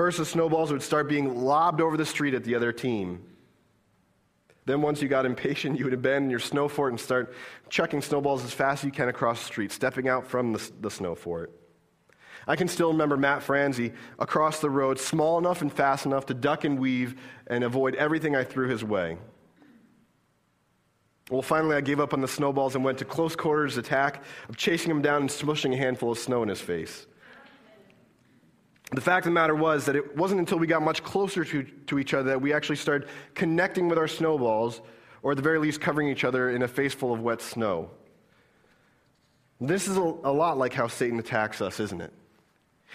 First, 0.00 0.16
the 0.16 0.24
snowballs 0.24 0.72
would 0.72 0.82
start 0.82 1.10
being 1.10 1.42
lobbed 1.42 1.82
over 1.82 1.98
the 1.98 2.06
street 2.06 2.32
at 2.32 2.42
the 2.42 2.54
other 2.54 2.72
team. 2.72 3.22
Then, 4.64 4.80
once 4.80 5.02
you 5.02 5.08
got 5.08 5.26
impatient, 5.26 5.78
you 5.78 5.84
would 5.84 5.92
abandon 5.92 6.30
your 6.30 6.38
snow 6.38 6.68
fort 6.68 6.92
and 6.92 6.98
start 6.98 7.34
chucking 7.68 8.00
snowballs 8.00 8.42
as 8.42 8.54
fast 8.54 8.82
as 8.82 8.86
you 8.86 8.92
can 8.92 9.10
across 9.10 9.40
the 9.40 9.44
street, 9.44 9.72
stepping 9.72 10.08
out 10.08 10.26
from 10.26 10.54
the, 10.54 10.70
the 10.80 10.90
snow 10.90 11.14
fort. 11.14 11.52
I 12.48 12.56
can 12.56 12.66
still 12.66 12.92
remember 12.92 13.18
Matt 13.18 13.42
Franzi 13.42 13.92
across 14.18 14.60
the 14.60 14.70
road, 14.70 14.98
small 14.98 15.36
enough 15.36 15.60
and 15.60 15.70
fast 15.70 16.06
enough 16.06 16.24
to 16.26 16.34
duck 16.34 16.64
and 16.64 16.78
weave 16.78 17.20
and 17.48 17.62
avoid 17.62 17.94
everything 17.96 18.34
I 18.34 18.42
threw 18.42 18.70
his 18.70 18.82
way. 18.82 19.18
Well, 21.30 21.42
finally, 21.42 21.76
I 21.76 21.82
gave 21.82 22.00
up 22.00 22.14
on 22.14 22.22
the 22.22 22.26
snowballs 22.26 22.74
and 22.74 22.82
went 22.82 22.96
to 23.00 23.04
close 23.04 23.36
quarters 23.36 23.76
attack 23.76 24.24
of 24.48 24.56
chasing 24.56 24.90
him 24.90 25.02
down 25.02 25.20
and 25.20 25.30
smushing 25.30 25.74
a 25.74 25.76
handful 25.76 26.12
of 26.12 26.18
snow 26.18 26.42
in 26.42 26.48
his 26.48 26.62
face. 26.62 27.06
The 28.92 29.00
fact 29.00 29.24
of 29.26 29.30
the 29.30 29.34
matter 29.34 29.54
was 29.54 29.84
that 29.86 29.94
it 29.94 30.16
wasn't 30.16 30.40
until 30.40 30.58
we 30.58 30.66
got 30.66 30.82
much 30.82 31.02
closer 31.04 31.44
to, 31.44 31.62
to 31.62 31.98
each 31.98 32.12
other 32.12 32.30
that 32.30 32.42
we 32.42 32.52
actually 32.52 32.76
started 32.76 33.08
connecting 33.34 33.88
with 33.88 33.98
our 33.98 34.08
snowballs, 34.08 34.80
or 35.22 35.32
at 35.32 35.36
the 35.36 35.42
very 35.42 35.58
least, 35.58 35.80
covering 35.80 36.08
each 36.08 36.24
other 36.24 36.50
in 36.50 36.62
a 36.62 36.68
face 36.68 36.92
full 36.92 37.12
of 37.12 37.20
wet 37.20 37.40
snow. 37.40 37.90
This 39.60 39.86
is 39.86 39.96
a, 39.96 40.00
a 40.00 40.32
lot 40.32 40.58
like 40.58 40.72
how 40.72 40.88
Satan 40.88 41.18
attacks 41.18 41.60
us, 41.60 41.78
isn't 41.78 42.00
it? 42.00 42.12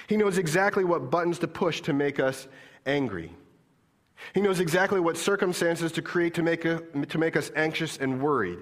He 0.07 0.17
knows 0.17 0.37
exactly 0.37 0.83
what 0.83 1.09
buttons 1.09 1.39
to 1.39 1.47
push 1.47 1.81
to 1.81 1.93
make 1.93 2.19
us 2.19 2.47
angry. 2.85 3.31
He 4.33 4.41
knows 4.41 4.59
exactly 4.59 4.99
what 4.99 5.17
circumstances 5.17 5.91
to 5.93 6.01
create 6.01 6.33
to 6.33 6.43
make, 6.43 6.65
a, 6.65 6.81
to 7.07 7.17
make 7.17 7.37
us 7.37 7.51
anxious 7.55 7.97
and 7.97 8.21
worried. 8.21 8.59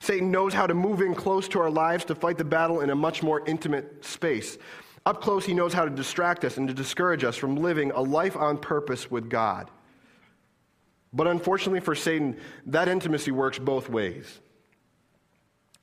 Satan 0.00 0.30
knows 0.30 0.52
how 0.52 0.66
to 0.66 0.74
move 0.74 1.00
in 1.00 1.14
close 1.14 1.48
to 1.48 1.60
our 1.60 1.70
lives 1.70 2.04
to 2.06 2.14
fight 2.14 2.38
the 2.38 2.44
battle 2.44 2.80
in 2.80 2.90
a 2.90 2.94
much 2.94 3.22
more 3.22 3.42
intimate 3.46 4.04
space. 4.04 4.58
Up 5.06 5.22
close, 5.22 5.46
he 5.46 5.54
knows 5.54 5.72
how 5.72 5.84
to 5.84 5.90
distract 5.90 6.44
us 6.44 6.56
and 6.56 6.66
to 6.66 6.74
discourage 6.74 7.22
us 7.22 7.36
from 7.36 7.54
living 7.54 7.92
a 7.92 8.02
life 8.02 8.36
on 8.36 8.58
purpose 8.58 9.08
with 9.08 9.30
God. 9.30 9.70
But 11.12 11.28
unfortunately 11.28 11.78
for 11.78 11.94
Satan, 11.94 12.36
that 12.66 12.88
intimacy 12.88 13.30
works 13.30 13.60
both 13.60 13.88
ways. 13.88 14.40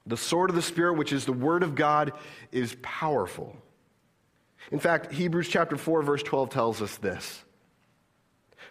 The 0.05 0.17
sword 0.17 0.49
of 0.49 0.57
the 0.57 0.61
Spirit, 0.61 0.97
which 0.97 1.13
is 1.13 1.23
the 1.23 1.31
Word 1.31 1.63
of 1.63 1.73
God, 1.73 2.11
is 2.51 2.75
powerful. 2.81 3.55
In 4.71 4.79
fact, 4.79 5.13
Hebrews 5.13 5.47
chapter 5.47 5.77
4, 5.77 6.01
verse 6.03 6.23
12 6.23 6.49
tells 6.49 6.81
us 6.81 6.97
this. 6.97 7.45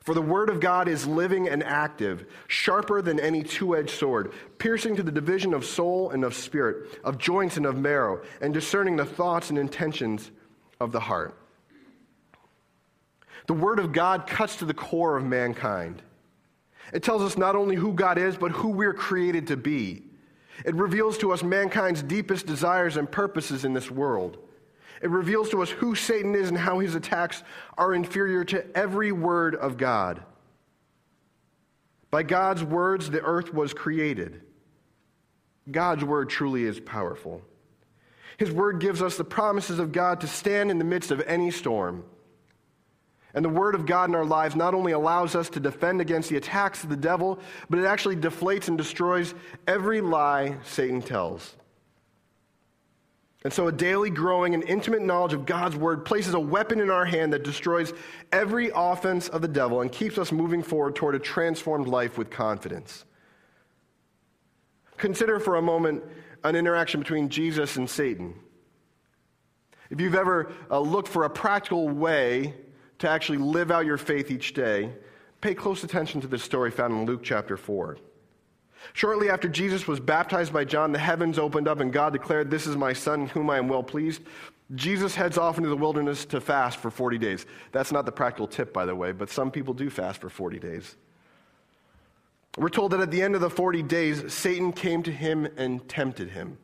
For 0.02 0.14
the 0.14 0.20
Word 0.20 0.50
of 0.50 0.60
God 0.60 0.86
is 0.86 1.06
living 1.06 1.48
and 1.48 1.62
active, 1.62 2.26
sharper 2.48 3.00
than 3.00 3.18
any 3.18 3.42
two 3.42 3.74
edged 3.74 3.90
sword, 3.90 4.32
piercing 4.58 4.96
to 4.96 5.02
the 5.02 5.12
division 5.12 5.54
of 5.54 5.64
soul 5.64 6.10
and 6.10 6.24
of 6.24 6.34
spirit, 6.34 7.00
of 7.04 7.16
joints 7.16 7.56
and 7.56 7.64
of 7.64 7.78
marrow, 7.78 8.20
and 8.42 8.52
discerning 8.52 8.96
the 8.96 9.06
thoughts 9.06 9.48
and 9.48 9.58
intentions 9.58 10.30
of 10.82 10.92
the 10.92 11.00
heart. 11.00 11.38
The 13.46 13.54
Word 13.54 13.78
of 13.78 13.92
God 13.92 14.26
cuts 14.26 14.56
to 14.56 14.64
the 14.64 14.74
core 14.74 15.16
of 15.16 15.24
mankind. 15.24 16.02
It 16.92 17.02
tells 17.02 17.22
us 17.22 17.38
not 17.38 17.56
only 17.56 17.76
who 17.76 17.92
God 17.92 18.18
is, 18.18 18.36
but 18.36 18.50
who 18.50 18.68
we're 18.68 18.94
created 18.94 19.46
to 19.48 19.56
be. 19.56 20.02
It 20.64 20.74
reveals 20.74 21.18
to 21.18 21.32
us 21.32 21.42
mankind's 21.42 22.02
deepest 22.02 22.46
desires 22.46 22.96
and 22.96 23.10
purposes 23.10 23.64
in 23.64 23.72
this 23.72 23.90
world. 23.90 24.38
It 25.00 25.10
reveals 25.10 25.50
to 25.50 25.62
us 25.62 25.70
who 25.70 25.94
Satan 25.94 26.34
is 26.34 26.48
and 26.48 26.58
how 26.58 26.78
his 26.78 26.94
attacks 26.94 27.42
are 27.76 27.94
inferior 27.94 28.44
to 28.44 28.64
every 28.76 29.10
word 29.10 29.54
of 29.56 29.76
God. 29.76 30.22
By 32.10 32.22
God's 32.22 32.62
words, 32.62 33.10
the 33.10 33.22
earth 33.22 33.52
was 33.54 33.72
created. 33.72 34.42
God's 35.70 36.04
word 36.04 36.28
truly 36.28 36.64
is 36.64 36.78
powerful. 36.78 37.42
His 38.42 38.50
word 38.50 38.80
gives 38.80 39.00
us 39.00 39.16
the 39.16 39.22
promises 39.22 39.78
of 39.78 39.92
God 39.92 40.22
to 40.22 40.26
stand 40.26 40.72
in 40.72 40.78
the 40.78 40.84
midst 40.84 41.12
of 41.12 41.20
any 41.28 41.52
storm. 41.52 42.02
And 43.34 43.44
the 43.44 43.48
Word 43.48 43.76
of 43.76 43.86
God 43.86 44.08
in 44.08 44.16
our 44.16 44.24
lives 44.24 44.56
not 44.56 44.74
only 44.74 44.90
allows 44.90 45.36
us 45.36 45.48
to 45.50 45.60
defend 45.60 46.00
against 46.00 46.28
the 46.28 46.38
attacks 46.38 46.82
of 46.82 46.90
the 46.90 46.96
devil, 46.96 47.38
but 47.70 47.78
it 47.78 47.84
actually 47.84 48.16
deflates 48.16 48.66
and 48.66 48.76
destroys 48.76 49.32
every 49.68 50.00
lie 50.00 50.56
Satan 50.64 51.02
tells. 51.02 51.54
And 53.44 53.52
so, 53.52 53.68
a 53.68 53.72
daily 53.72 54.10
growing 54.10 54.54
and 54.54 54.64
intimate 54.64 55.02
knowledge 55.02 55.34
of 55.34 55.46
God's 55.46 55.76
Word 55.76 56.04
places 56.04 56.34
a 56.34 56.40
weapon 56.40 56.80
in 56.80 56.90
our 56.90 57.04
hand 57.04 57.32
that 57.34 57.44
destroys 57.44 57.92
every 58.32 58.72
offense 58.74 59.28
of 59.28 59.40
the 59.40 59.46
devil 59.46 59.82
and 59.82 59.92
keeps 59.92 60.18
us 60.18 60.32
moving 60.32 60.64
forward 60.64 60.96
toward 60.96 61.14
a 61.14 61.20
transformed 61.20 61.86
life 61.86 62.18
with 62.18 62.28
confidence. 62.28 63.04
Consider 64.96 65.38
for 65.38 65.54
a 65.54 65.62
moment 65.62 66.02
an 66.44 66.56
interaction 66.56 67.00
between 67.00 67.28
Jesus 67.28 67.76
and 67.76 67.88
Satan. 67.88 68.34
If 69.90 70.00
you've 70.00 70.14
ever 70.14 70.52
uh, 70.70 70.80
looked 70.80 71.08
for 71.08 71.24
a 71.24 71.30
practical 71.30 71.88
way 71.88 72.54
to 72.98 73.08
actually 73.08 73.38
live 73.38 73.70
out 73.70 73.84
your 73.84 73.98
faith 73.98 74.30
each 74.30 74.54
day, 74.54 74.90
pay 75.40 75.54
close 75.54 75.84
attention 75.84 76.20
to 76.22 76.26
this 76.26 76.42
story 76.42 76.70
found 76.70 76.94
in 76.94 77.04
Luke 77.04 77.22
chapter 77.22 77.56
4. 77.56 77.98
Shortly 78.94 79.30
after 79.30 79.48
Jesus 79.48 79.86
was 79.86 80.00
baptized 80.00 80.52
by 80.52 80.64
John, 80.64 80.92
the 80.92 80.98
heavens 80.98 81.38
opened 81.38 81.68
up 81.68 81.80
and 81.80 81.92
God 81.92 82.12
declared, 82.12 82.50
This 82.50 82.66
is 82.66 82.76
my 82.76 82.92
son, 82.92 83.26
whom 83.28 83.50
I 83.50 83.58
am 83.58 83.68
well 83.68 83.82
pleased. 83.82 84.22
Jesus 84.74 85.14
heads 85.14 85.38
off 85.38 85.58
into 85.58 85.68
the 85.68 85.76
wilderness 85.76 86.24
to 86.26 86.40
fast 86.40 86.78
for 86.78 86.90
40 86.90 87.18
days. 87.18 87.46
That's 87.72 87.92
not 87.92 88.06
the 88.06 88.12
practical 88.12 88.46
tip, 88.46 88.72
by 88.72 88.86
the 88.86 88.94
way, 88.94 89.12
but 89.12 89.28
some 89.28 89.50
people 89.50 89.74
do 89.74 89.90
fast 89.90 90.20
for 90.20 90.30
40 90.30 90.58
days. 90.58 90.96
We're 92.58 92.68
told 92.68 92.92
that 92.92 93.00
at 93.00 93.10
the 93.10 93.22
end 93.22 93.34
of 93.34 93.40
the 93.40 93.50
40 93.50 93.82
days, 93.82 94.32
Satan 94.32 94.72
came 94.72 95.02
to 95.04 95.12
him 95.12 95.48
and 95.56 95.88
tempted 95.88 96.30
him. 96.30 96.58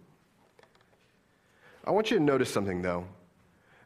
I 1.84 1.90
want 1.92 2.10
you 2.10 2.18
to 2.18 2.22
notice 2.22 2.52
something, 2.52 2.82
though. 2.82 3.06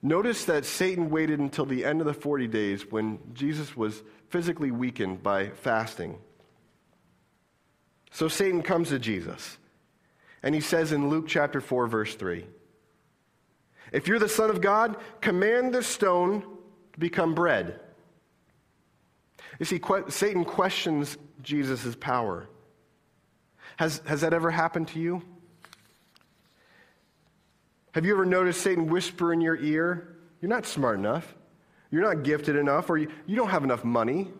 Notice 0.03 0.45
that 0.47 0.65
Satan 0.65 1.11
waited 1.11 1.38
until 1.38 1.65
the 1.65 1.85
end 1.85 2.01
of 2.01 2.09
the 2.09 2.15
40 2.15 2.49
days 2.49 2.91
when 2.91 3.21
Jesus 3.33 3.77
was 3.77 4.03
physically 4.31 4.73
weakened 4.73 5.23
by 5.23 5.51
fasting. 5.51 6.19
So 8.11 8.27
Satan 8.27 8.62
comes 8.62 8.88
to 8.88 8.99
Jesus, 8.99 9.59
and 10.43 10.57
he 10.57 10.61
says 10.61 10.91
in 10.91 11.09
Luke 11.09 11.29
chapter 11.29 11.61
4, 11.61 11.87
verse 11.87 12.17
3 12.17 12.45
If 13.93 14.09
you're 14.09 14.19
the 14.19 14.29
Son 14.29 14.51
of 14.51 14.61
God, 14.61 14.97
command 15.21 15.73
this 15.73 15.87
stone 15.87 16.43
to 16.95 16.99
become 16.99 17.37
bread. 17.37 17.79
You 19.62 19.66
see, 19.66 19.81
Satan 20.09 20.44
questions 20.44 21.16
Jesus' 21.40 21.94
power. 21.94 22.48
Has, 23.77 24.03
has 24.07 24.22
that 24.22 24.35
ever 24.35 24.51
happened 24.51 24.88
to 24.88 24.98
you? 24.98 25.22
Have 27.92 28.05
you 28.05 28.12
ever 28.12 28.27
noticed 28.27 28.61
Satan 28.61 28.88
whisper 28.88 29.33
in 29.33 29.40
your 29.40 29.55
ear, 29.55 30.16
You're 30.40 30.48
not 30.48 30.66
smart 30.66 30.98
enough. 30.98 31.37
You're 31.92 32.03
not 32.03 32.25
gifted 32.25 32.57
enough, 32.57 32.90
or 32.90 32.98
you, 32.98 33.07
you 33.25 33.37
don't 33.37 33.51
have 33.51 33.62
enough 33.62 33.85
money. 33.85 34.33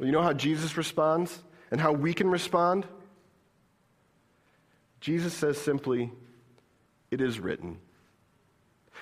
Well, 0.00 0.06
you 0.06 0.10
know 0.10 0.22
how 0.22 0.32
Jesus 0.32 0.76
responds 0.76 1.40
and 1.70 1.80
how 1.80 1.92
we 1.92 2.12
can 2.12 2.28
respond? 2.28 2.88
Jesus 5.00 5.32
says 5.32 5.58
simply, 5.58 6.10
It 7.12 7.20
is 7.20 7.38
written. 7.38 7.78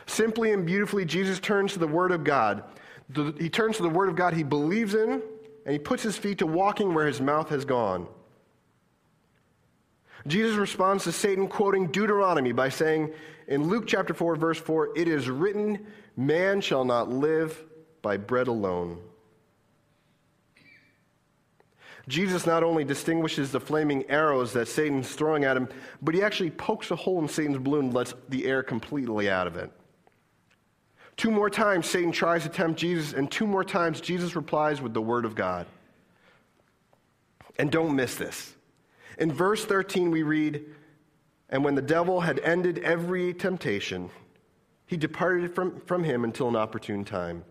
Simply 0.05 0.53
and 0.53 0.67
beautifully, 0.67 1.07
Jesus 1.07 1.41
turns 1.41 1.73
to 1.73 1.79
the 1.79 1.89
Word 1.89 2.13
of 2.13 2.23
God. 2.23 2.65
He 3.39 3.49
turns 3.49 3.77
to 3.77 3.83
the 3.83 3.89
Word 3.89 4.09
of 4.09 4.17
God 4.17 4.35
he 4.35 4.43
believes 4.43 4.95
in, 4.95 5.23
and 5.65 5.73
he 5.73 5.79
puts 5.79 6.03
his 6.03 6.17
feet 6.17 6.39
to 6.39 6.47
walking 6.47 6.95
where 6.95 7.07
his 7.07 7.21
mouth 7.21 7.49
has 7.51 7.65
gone. 7.65 8.07
Jesus 10.27 10.57
responds 10.57 11.05
to 11.05 11.13
Satan 11.13 11.49
quoting 11.49 11.89
Deuteronomy 11.89 12.53
by 12.53 12.69
saying 12.69 13.13
in 13.49 13.69
Luke 13.69 13.85
chapter 13.87 14.15
4, 14.15 14.37
verse 14.37 14.59
4, 14.59 14.97
It 14.97 15.09
is 15.09 15.29
written, 15.29 15.87
Man 16.17 16.61
shall 16.61 16.85
not 16.85 17.11
live 17.11 17.63
by 18.03 18.17
bread 18.17 18.47
alone. 18.47 18.99
Jesus 22.09 22.47
not 22.47 22.65
only 22.65 22.85
distinguishes 22.85 23.53
the 23.53 23.61
flaming 23.61 24.09
arrows 24.11 24.53
that 24.53 24.67
Satan's 24.67 25.13
throwing 25.13 25.45
at 25.45 25.57
him, 25.57 25.69
but 26.01 26.15
he 26.15 26.23
actually 26.23 26.51
pokes 26.51 26.91
a 26.91 26.97
hole 26.97 27.21
in 27.21 27.29
Satan's 27.29 27.59
balloon 27.59 27.87
and 27.87 27.95
lets 27.95 28.15
the 28.29 28.47
air 28.47 28.63
completely 28.63 29.31
out 29.31 29.47
of 29.47 29.57
it. 29.57 29.71
Two 31.17 31.31
more 31.31 31.51
times, 31.51 31.89
Satan 31.89 32.13
tries 32.13 32.43
to 32.45 32.49
tempt 32.49 32.81
Jesus, 32.81 33.13
and 33.13 33.31
two 33.31 33.47
more 33.47 33.65
times, 33.65 34.01
Jesus 34.01 34.35
replies 34.35 34.81
with 34.81 34.95
the 34.95 35.03
word 35.03 35.25
of 35.25 35.35
God. 35.35 35.67
And 37.59 37.71
don't 37.71 37.95
miss 37.95 38.17
this. 38.17 38.55
In 39.19 39.31
verse 39.31 39.65
13, 39.65 40.11
we 40.11 40.23
read, 40.23 40.65
And 41.51 41.65
when 41.65 41.75
the 41.75 41.83
devil 41.83 42.21
had 42.21 42.39
ended 42.41 42.79
every 42.79 43.35
temptation, 43.35 44.11
he 44.87 44.97
departed 44.97 45.55
from, 45.55 45.81
from 45.81 46.03
him 46.03 46.25
until 46.25 46.49
an 46.49 46.57
opportune 46.57 47.05
time. 47.05 47.45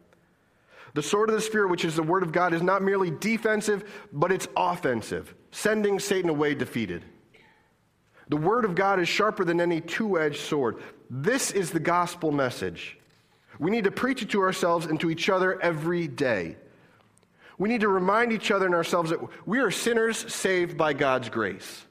The 0.94 1.04
sword 1.04 1.30
of 1.30 1.36
the 1.36 1.42
Spirit, 1.42 1.70
which 1.70 1.86
is 1.86 1.96
the 1.96 2.04
Word 2.04 2.24
of 2.24 2.32
God, 2.32 2.54
is 2.54 2.62
not 2.62 2.82
merely 2.82 3.12
defensive, 3.12 3.90
but 4.12 4.32
it's 4.32 4.48
offensive, 4.58 5.34
sending 5.52 6.00
Satan 6.00 6.30
away 6.30 6.54
defeated. 6.54 7.06
The 8.28 8.38
Word 8.38 8.66
of 8.66 8.76
God 8.76 9.00
is 9.00 9.08
sharper 9.08 9.46
than 9.46 9.62
any 9.62 9.82
two 9.82 10.20
edged 10.20 10.42
sword. 10.42 10.82
This 11.10 11.52
is 11.52 11.72
the 11.72 11.80
gospel 11.80 12.32
message. 12.32 12.98
We 13.60 13.72
need 13.72 13.84
to 13.84 13.92
preach 13.92 14.22
it 14.22 14.30
to 14.32 14.42
ourselves 14.42 14.86
and 14.86 15.00
to 15.02 15.10
each 15.10 15.30
other 15.30 15.62
every 15.62 16.08
day. 16.08 16.58
We 17.58 17.70
need 17.70 17.82
to 17.82 17.90
remind 17.90 18.32
each 18.32 18.50
other 18.50 18.66
and 18.66 18.74
ourselves 18.74 19.12
that 19.12 19.20
we 19.46 19.60
are 19.60 19.72
sinners 19.72 20.34
saved 20.34 20.78
by 20.78 20.94
God's 20.94 21.30
grace. 21.30 21.86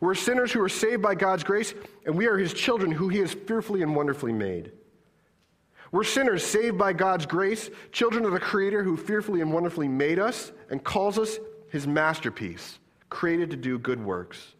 We're 0.00 0.14
sinners 0.14 0.52
who 0.52 0.60
are 0.62 0.68
saved 0.68 1.02
by 1.02 1.16
God's 1.16 1.42
grace, 1.42 1.74
and 2.06 2.16
we 2.16 2.28
are 2.28 2.38
His 2.38 2.52
children 2.52 2.92
who 2.92 3.08
He 3.08 3.18
has 3.18 3.34
fearfully 3.34 3.82
and 3.82 3.96
wonderfully 3.96 4.32
made. 4.32 4.72
We're 5.90 6.04
sinners 6.04 6.44
saved 6.44 6.78
by 6.78 6.92
God's 6.92 7.26
grace, 7.26 7.70
children 7.90 8.24
of 8.24 8.32
the 8.32 8.40
Creator 8.40 8.84
who 8.84 8.96
fearfully 8.96 9.40
and 9.40 9.52
wonderfully 9.52 9.88
made 9.88 10.18
us 10.18 10.52
and 10.70 10.84
calls 10.84 11.18
us 11.18 11.38
His 11.70 11.86
masterpiece, 11.86 12.78
created 13.08 13.50
to 13.50 13.56
do 13.56 13.78
good 13.78 14.04
works. 14.04 14.54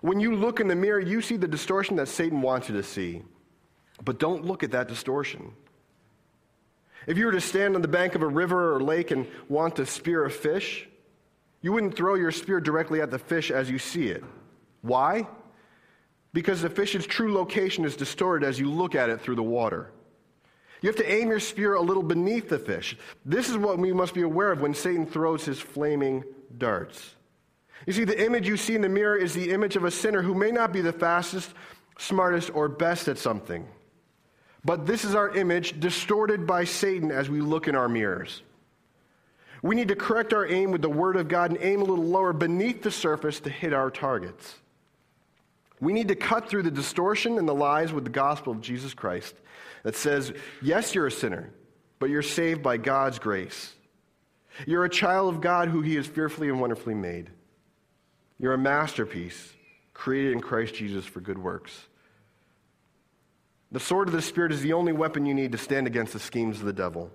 When 0.00 0.20
you 0.20 0.36
look 0.36 0.60
in 0.60 0.68
the 0.68 0.76
mirror, 0.76 1.00
you 1.00 1.22
see 1.22 1.38
the 1.38 1.48
distortion 1.48 1.96
that 1.96 2.08
Satan 2.08 2.42
wants 2.42 2.68
you 2.68 2.76
to 2.76 2.82
see. 2.82 3.22
But 4.04 4.18
don't 4.18 4.44
look 4.44 4.62
at 4.62 4.72
that 4.72 4.88
distortion. 4.88 5.52
If 7.06 7.18
you 7.18 7.26
were 7.26 7.32
to 7.32 7.40
stand 7.40 7.74
on 7.74 7.82
the 7.82 7.88
bank 7.88 8.14
of 8.14 8.22
a 8.22 8.26
river 8.26 8.74
or 8.74 8.82
lake 8.82 9.10
and 9.10 9.26
want 9.48 9.76
to 9.76 9.86
spear 9.86 10.24
a 10.24 10.30
fish, 10.30 10.88
you 11.60 11.72
wouldn't 11.72 11.96
throw 11.96 12.14
your 12.14 12.30
spear 12.30 12.60
directly 12.60 13.00
at 13.00 13.10
the 13.10 13.18
fish 13.18 13.50
as 13.50 13.70
you 13.70 13.78
see 13.78 14.08
it. 14.08 14.24
Why? 14.82 15.26
Because 16.32 16.60
the 16.60 16.68
fish's 16.68 17.06
true 17.06 17.32
location 17.32 17.84
is 17.84 17.96
distorted 17.96 18.46
as 18.46 18.58
you 18.58 18.70
look 18.70 18.94
at 18.94 19.08
it 19.08 19.20
through 19.20 19.36
the 19.36 19.42
water. 19.42 19.90
You 20.82 20.88
have 20.88 20.96
to 20.96 21.10
aim 21.10 21.28
your 21.28 21.40
spear 21.40 21.74
a 21.74 21.80
little 21.80 22.02
beneath 22.02 22.50
the 22.50 22.58
fish. 22.58 22.96
This 23.24 23.48
is 23.48 23.56
what 23.56 23.78
we 23.78 23.92
must 23.92 24.12
be 24.12 24.22
aware 24.22 24.52
of 24.52 24.60
when 24.60 24.74
Satan 24.74 25.06
throws 25.06 25.44
his 25.44 25.58
flaming 25.58 26.24
darts. 26.58 27.14
You 27.86 27.92
see, 27.92 28.04
the 28.04 28.22
image 28.22 28.46
you 28.46 28.56
see 28.56 28.74
in 28.74 28.82
the 28.82 28.88
mirror 28.88 29.16
is 29.16 29.32
the 29.32 29.50
image 29.50 29.76
of 29.76 29.84
a 29.84 29.90
sinner 29.90 30.22
who 30.22 30.34
may 30.34 30.50
not 30.50 30.72
be 30.72 30.80
the 30.80 30.92
fastest, 30.92 31.54
smartest, 31.98 32.50
or 32.54 32.68
best 32.68 33.08
at 33.08 33.18
something. 33.18 33.66
But 34.64 34.86
this 34.86 35.04
is 35.04 35.14
our 35.14 35.30
image 35.30 35.78
distorted 35.78 36.46
by 36.46 36.64
Satan 36.64 37.10
as 37.10 37.28
we 37.28 37.40
look 37.40 37.68
in 37.68 37.74
our 37.74 37.88
mirrors. 37.88 38.42
We 39.62 39.74
need 39.74 39.88
to 39.88 39.96
correct 39.96 40.32
our 40.32 40.46
aim 40.46 40.70
with 40.72 40.82
the 40.82 40.90
Word 40.90 41.16
of 41.16 41.28
God 41.28 41.50
and 41.50 41.60
aim 41.62 41.80
a 41.80 41.84
little 41.84 42.04
lower 42.04 42.32
beneath 42.32 42.82
the 42.82 42.90
surface 42.90 43.40
to 43.40 43.50
hit 43.50 43.72
our 43.72 43.90
targets. 43.90 44.56
We 45.80 45.92
need 45.92 46.08
to 46.08 46.14
cut 46.14 46.48
through 46.48 46.62
the 46.62 46.70
distortion 46.70 47.38
and 47.38 47.48
the 47.48 47.54
lies 47.54 47.92
with 47.92 48.04
the 48.04 48.10
gospel 48.10 48.52
of 48.52 48.60
Jesus 48.60 48.94
Christ 48.94 49.34
that 49.82 49.96
says, 49.96 50.32
yes, 50.62 50.94
you're 50.94 51.06
a 51.06 51.10
sinner, 51.10 51.50
but 51.98 52.10
you're 52.10 52.22
saved 52.22 52.62
by 52.62 52.76
God's 52.76 53.18
grace. 53.18 53.74
You're 54.66 54.84
a 54.84 54.90
child 54.90 55.34
of 55.34 55.40
God 55.40 55.68
who 55.68 55.82
He 55.82 55.96
has 55.96 56.06
fearfully 56.06 56.48
and 56.48 56.60
wonderfully 56.60 56.94
made. 56.94 57.30
You're 58.38 58.54
a 58.54 58.58
masterpiece 58.58 59.52
created 59.92 60.32
in 60.32 60.40
Christ 60.40 60.74
Jesus 60.74 61.04
for 61.04 61.20
good 61.20 61.38
works. 61.38 61.86
The 63.74 63.80
sword 63.80 64.06
of 64.06 64.14
the 64.14 64.22
Spirit 64.22 64.52
is 64.52 64.62
the 64.62 64.72
only 64.72 64.92
weapon 64.92 65.26
you 65.26 65.34
need 65.34 65.50
to 65.50 65.58
stand 65.58 65.88
against 65.88 66.12
the 66.12 66.20
schemes 66.20 66.60
of 66.60 66.64
the 66.64 66.72
devil. 66.72 67.10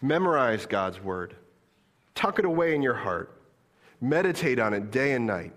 Memorize 0.00 0.64
God's 0.64 0.98
word, 0.98 1.36
tuck 2.14 2.38
it 2.38 2.46
away 2.46 2.74
in 2.74 2.80
your 2.80 2.94
heart, 2.94 3.38
meditate 4.00 4.58
on 4.58 4.72
it 4.72 4.90
day 4.90 5.12
and 5.12 5.26
night. 5.26 5.52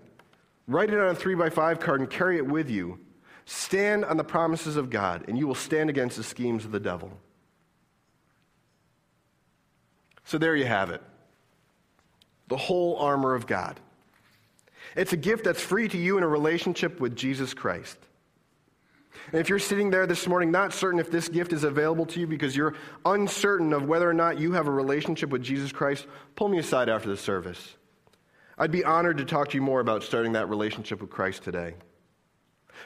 Write 0.68 0.90
it 0.90 0.98
on 0.98 1.08
a 1.08 1.14
three 1.14 1.34
by 1.34 1.48
five 1.48 1.80
card 1.80 2.00
and 2.00 2.10
carry 2.10 2.36
it 2.36 2.44
with 2.44 2.68
you. 2.68 3.00
Stand 3.46 4.04
on 4.04 4.18
the 4.18 4.22
promises 4.22 4.76
of 4.76 4.90
God, 4.90 5.24
and 5.28 5.38
you 5.38 5.46
will 5.46 5.54
stand 5.54 5.88
against 5.88 6.18
the 6.18 6.22
schemes 6.22 6.66
of 6.66 6.72
the 6.72 6.80
devil. 6.80 7.10
So 10.24 10.36
there 10.36 10.54
you 10.54 10.66
have 10.66 10.90
it 10.90 11.00
the 12.48 12.58
whole 12.58 12.96
armor 12.96 13.34
of 13.34 13.46
God. 13.46 13.80
It's 14.94 15.14
a 15.14 15.16
gift 15.16 15.44
that's 15.44 15.62
free 15.62 15.88
to 15.88 15.96
you 15.96 16.18
in 16.18 16.22
a 16.22 16.28
relationship 16.28 17.00
with 17.00 17.16
Jesus 17.16 17.54
Christ. 17.54 17.96
And 19.30 19.40
if 19.40 19.48
you're 19.48 19.58
sitting 19.58 19.90
there 19.90 20.06
this 20.06 20.26
morning 20.26 20.50
not 20.50 20.72
certain 20.72 20.98
if 20.98 21.10
this 21.10 21.28
gift 21.28 21.52
is 21.52 21.64
available 21.64 22.06
to 22.06 22.20
you 22.20 22.26
because 22.26 22.56
you're 22.56 22.74
uncertain 23.04 23.72
of 23.72 23.84
whether 23.84 24.08
or 24.08 24.14
not 24.14 24.38
you 24.38 24.52
have 24.52 24.66
a 24.66 24.70
relationship 24.70 25.30
with 25.30 25.42
Jesus 25.42 25.72
Christ, 25.72 26.06
pull 26.34 26.48
me 26.48 26.58
aside 26.58 26.88
after 26.88 27.08
the 27.08 27.16
service. 27.16 27.76
I'd 28.58 28.70
be 28.70 28.84
honored 28.84 29.18
to 29.18 29.24
talk 29.24 29.48
to 29.50 29.56
you 29.56 29.62
more 29.62 29.80
about 29.80 30.02
starting 30.02 30.32
that 30.32 30.48
relationship 30.48 31.00
with 31.00 31.10
Christ 31.10 31.42
today. 31.42 31.74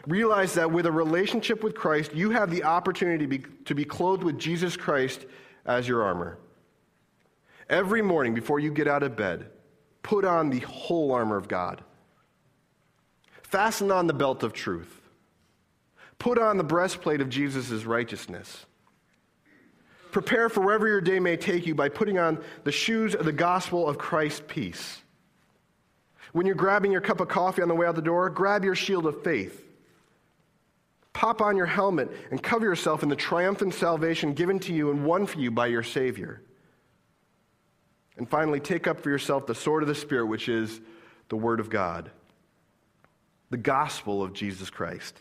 Realize 0.06 0.54
that 0.54 0.70
with 0.70 0.86
a 0.86 0.92
relationship 0.92 1.62
with 1.62 1.74
Christ, 1.74 2.14
you 2.14 2.30
have 2.30 2.50
the 2.50 2.64
opportunity 2.64 3.24
to 3.24 3.28
be, 3.28 3.44
to 3.64 3.74
be 3.74 3.84
clothed 3.84 4.22
with 4.22 4.38
Jesus 4.38 4.76
Christ 4.76 5.26
as 5.64 5.88
your 5.88 6.02
armor. 6.02 6.38
Every 7.68 8.02
morning 8.02 8.34
before 8.34 8.60
you 8.60 8.70
get 8.70 8.86
out 8.86 9.02
of 9.02 9.16
bed, 9.16 9.50
put 10.02 10.24
on 10.24 10.50
the 10.50 10.60
whole 10.60 11.12
armor 11.12 11.36
of 11.36 11.48
God. 11.48 11.82
Fasten 13.42 13.90
on 13.90 14.06
the 14.06 14.14
belt 14.14 14.42
of 14.42 14.52
truth. 14.52 15.00
Put 16.18 16.38
on 16.38 16.56
the 16.56 16.64
breastplate 16.64 17.20
of 17.20 17.28
Jesus' 17.28 17.84
righteousness. 17.84 18.66
Prepare 20.12 20.48
for 20.48 20.62
wherever 20.62 20.88
your 20.88 21.00
day 21.00 21.20
may 21.20 21.36
take 21.36 21.66
you 21.66 21.74
by 21.74 21.88
putting 21.88 22.18
on 22.18 22.42
the 22.64 22.72
shoes 22.72 23.14
of 23.14 23.26
the 23.26 23.32
gospel 23.32 23.86
of 23.86 23.98
Christ's 23.98 24.42
peace. 24.46 25.02
When 26.32 26.46
you're 26.46 26.54
grabbing 26.54 26.90
your 26.90 27.00
cup 27.00 27.20
of 27.20 27.28
coffee 27.28 27.62
on 27.62 27.68
the 27.68 27.74
way 27.74 27.86
out 27.86 27.96
the 27.96 28.02
door, 28.02 28.30
grab 28.30 28.64
your 28.64 28.74
shield 28.74 29.06
of 29.06 29.22
faith. 29.22 29.62
Pop 31.12 31.40
on 31.40 31.56
your 31.56 31.66
helmet 31.66 32.10
and 32.30 32.42
cover 32.42 32.66
yourself 32.66 33.02
in 33.02 33.08
the 33.08 33.16
triumphant 33.16 33.74
salvation 33.74 34.34
given 34.34 34.58
to 34.60 34.72
you 34.74 34.90
and 34.90 35.04
won 35.04 35.26
for 35.26 35.38
you 35.38 35.50
by 35.50 35.66
your 35.66 35.82
Savior. 35.82 36.42
And 38.16 38.28
finally, 38.28 38.60
take 38.60 38.86
up 38.86 39.00
for 39.00 39.10
yourself 39.10 39.46
the 39.46 39.54
sword 39.54 39.82
of 39.82 39.88
the 39.88 39.94
Spirit, 39.94 40.26
which 40.26 40.48
is 40.48 40.80
the 41.28 41.36
Word 41.36 41.60
of 41.60 41.70
God, 41.70 42.10
the 43.50 43.56
gospel 43.56 44.22
of 44.22 44.32
Jesus 44.32 44.70
Christ. 44.70 45.20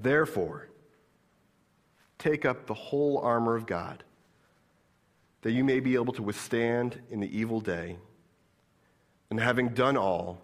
Therefore, 0.00 0.68
take 2.18 2.44
up 2.44 2.66
the 2.66 2.74
whole 2.74 3.18
armor 3.18 3.54
of 3.54 3.66
God, 3.66 4.02
that 5.42 5.52
you 5.52 5.64
may 5.64 5.80
be 5.80 5.94
able 5.94 6.12
to 6.14 6.22
withstand 6.22 7.00
in 7.10 7.20
the 7.20 7.38
evil 7.38 7.60
day, 7.60 7.96
and 9.30 9.38
having 9.38 9.68
done 9.68 9.96
all, 9.96 10.40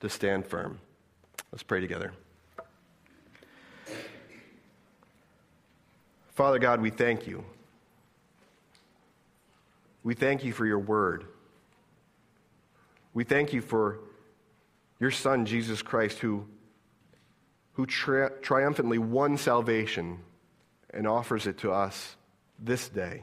to 0.00 0.08
stand 0.10 0.46
firm. 0.46 0.78
Let's 1.50 1.62
pray 1.62 1.80
together. 1.80 2.12
Father 6.34 6.58
God, 6.58 6.80
we 6.80 6.90
thank 6.90 7.26
you. 7.26 7.44
We 10.02 10.14
thank 10.14 10.44
you 10.44 10.52
for 10.52 10.66
your 10.66 10.80
word. 10.80 11.24
We 13.14 13.24
thank 13.24 13.52
you 13.52 13.62
for 13.62 14.00
your 15.00 15.12
Son, 15.12 15.46
Jesus 15.46 15.80
Christ, 15.80 16.18
who 16.18 16.44
who 17.74 17.86
tri- 17.86 18.30
triumphantly 18.40 18.98
won 18.98 19.36
salvation 19.36 20.18
and 20.90 21.06
offers 21.06 21.46
it 21.46 21.58
to 21.58 21.72
us 21.72 22.16
this 22.58 22.88
day. 22.88 23.22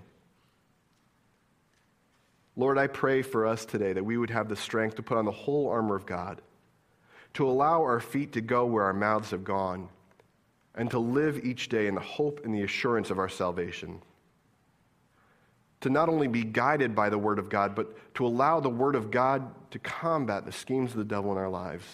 Lord, 2.56 2.78
I 2.78 2.88
pray 2.88 3.22
for 3.22 3.48
us 3.48 3.66
today 3.66 3.94
that 3.94 4.04
we 4.04 4.18
would 4.18 4.30
have 4.30 4.50
the 4.50 4.56
strength 4.56 4.98
to 4.98 5.04
put 5.04 5.18
on 5.18 5.26
the 5.26 5.32
whole 5.32 5.70
armor 5.70 5.96
of 5.96 6.06
God, 6.06 6.42
to 7.36 7.48
allow 7.48 7.82
our 7.82 8.02
feet 8.02 8.34
to 8.34 8.42
go 8.42 8.66
where 8.66 8.84
our 8.84 8.94
mouths 8.94 9.32
have 9.32 9.46
gone, 9.46 9.88
and 10.76 10.92
to 10.92 11.00
live 11.00 11.46
each 11.46 11.70
day 11.70 11.88
in 11.88 11.96
the 11.96 12.02
hope 12.02 12.42
and 12.44 12.54
the 12.54 12.64
assurance 12.64 13.10
of 13.10 13.20
our 13.20 13.30
salvation. 13.30 14.02
To 15.82 15.90
not 15.90 16.10
only 16.10 16.28
be 16.28 16.44
guided 16.44 16.94
by 16.94 17.10
the 17.10 17.18
Word 17.18 17.40
of 17.40 17.50
God, 17.50 17.74
but 17.74 18.14
to 18.16 18.26
allow 18.26 18.60
the 18.60 18.70
Word 18.70 18.96
of 18.96 19.12
God 19.12 19.50
to 19.72 19.80
combat 19.80 20.46
the 20.46 20.52
schemes 20.52 20.92
of 20.92 20.98
the 20.98 21.06
devil 21.06 21.32
in 21.32 21.38
our 21.38 21.50
lives. 21.50 21.86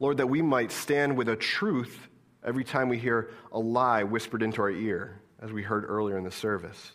Lord, 0.00 0.18
that 0.18 0.28
we 0.28 0.42
might 0.42 0.72
stand 0.72 1.16
with 1.16 1.28
a 1.28 1.36
truth 1.36 2.08
every 2.44 2.64
time 2.64 2.88
we 2.88 2.98
hear 2.98 3.30
a 3.52 3.58
lie 3.58 4.02
whispered 4.02 4.42
into 4.42 4.60
our 4.60 4.70
ear, 4.70 5.20
as 5.40 5.52
we 5.52 5.62
heard 5.62 5.84
earlier 5.86 6.18
in 6.18 6.24
the 6.24 6.30
service. 6.30 6.92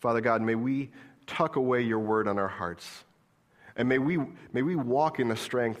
Father 0.00 0.20
God, 0.20 0.42
may 0.42 0.54
we 0.54 0.90
tuck 1.26 1.56
away 1.56 1.82
your 1.82 1.98
word 1.98 2.28
on 2.28 2.38
our 2.38 2.48
hearts. 2.48 3.04
And 3.76 3.88
may 3.88 3.98
we, 3.98 4.18
may 4.52 4.62
we 4.62 4.76
walk 4.76 5.18
in 5.18 5.28
the 5.28 5.36
strength 5.36 5.80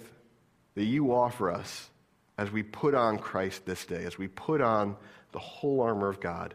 that 0.74 0.84
you 0.84 1.14
offer 1.14 1.50
us 1.50 1.90
as 2.38 2.50
we 2.50 2.62
put 2.62 2.94
on 2.94 3.18
Christ 3.18 3.64
this 3.64 3.84
day, 3.84 4.04
as 4.04 4.18
we 4.18 4.26
put 4.28 4.60
on 4.60 4.96
the 5.32 5.38
whole 5.38 5.80
armor 5.80 6.08
of 6.08 6.20
God. 6.20 6.54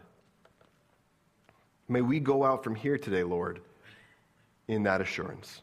May 1.88 2.02
we 2.02 2.20
go 2.20 2.44
out 2.44 2.62
from 2.62 2.74
here 2.74 2.98
today, 2.98 3.22
Lord, 3.22 3.60
in 4.68 4.82
that 4.82 5.00
assurance. 5.00 5.62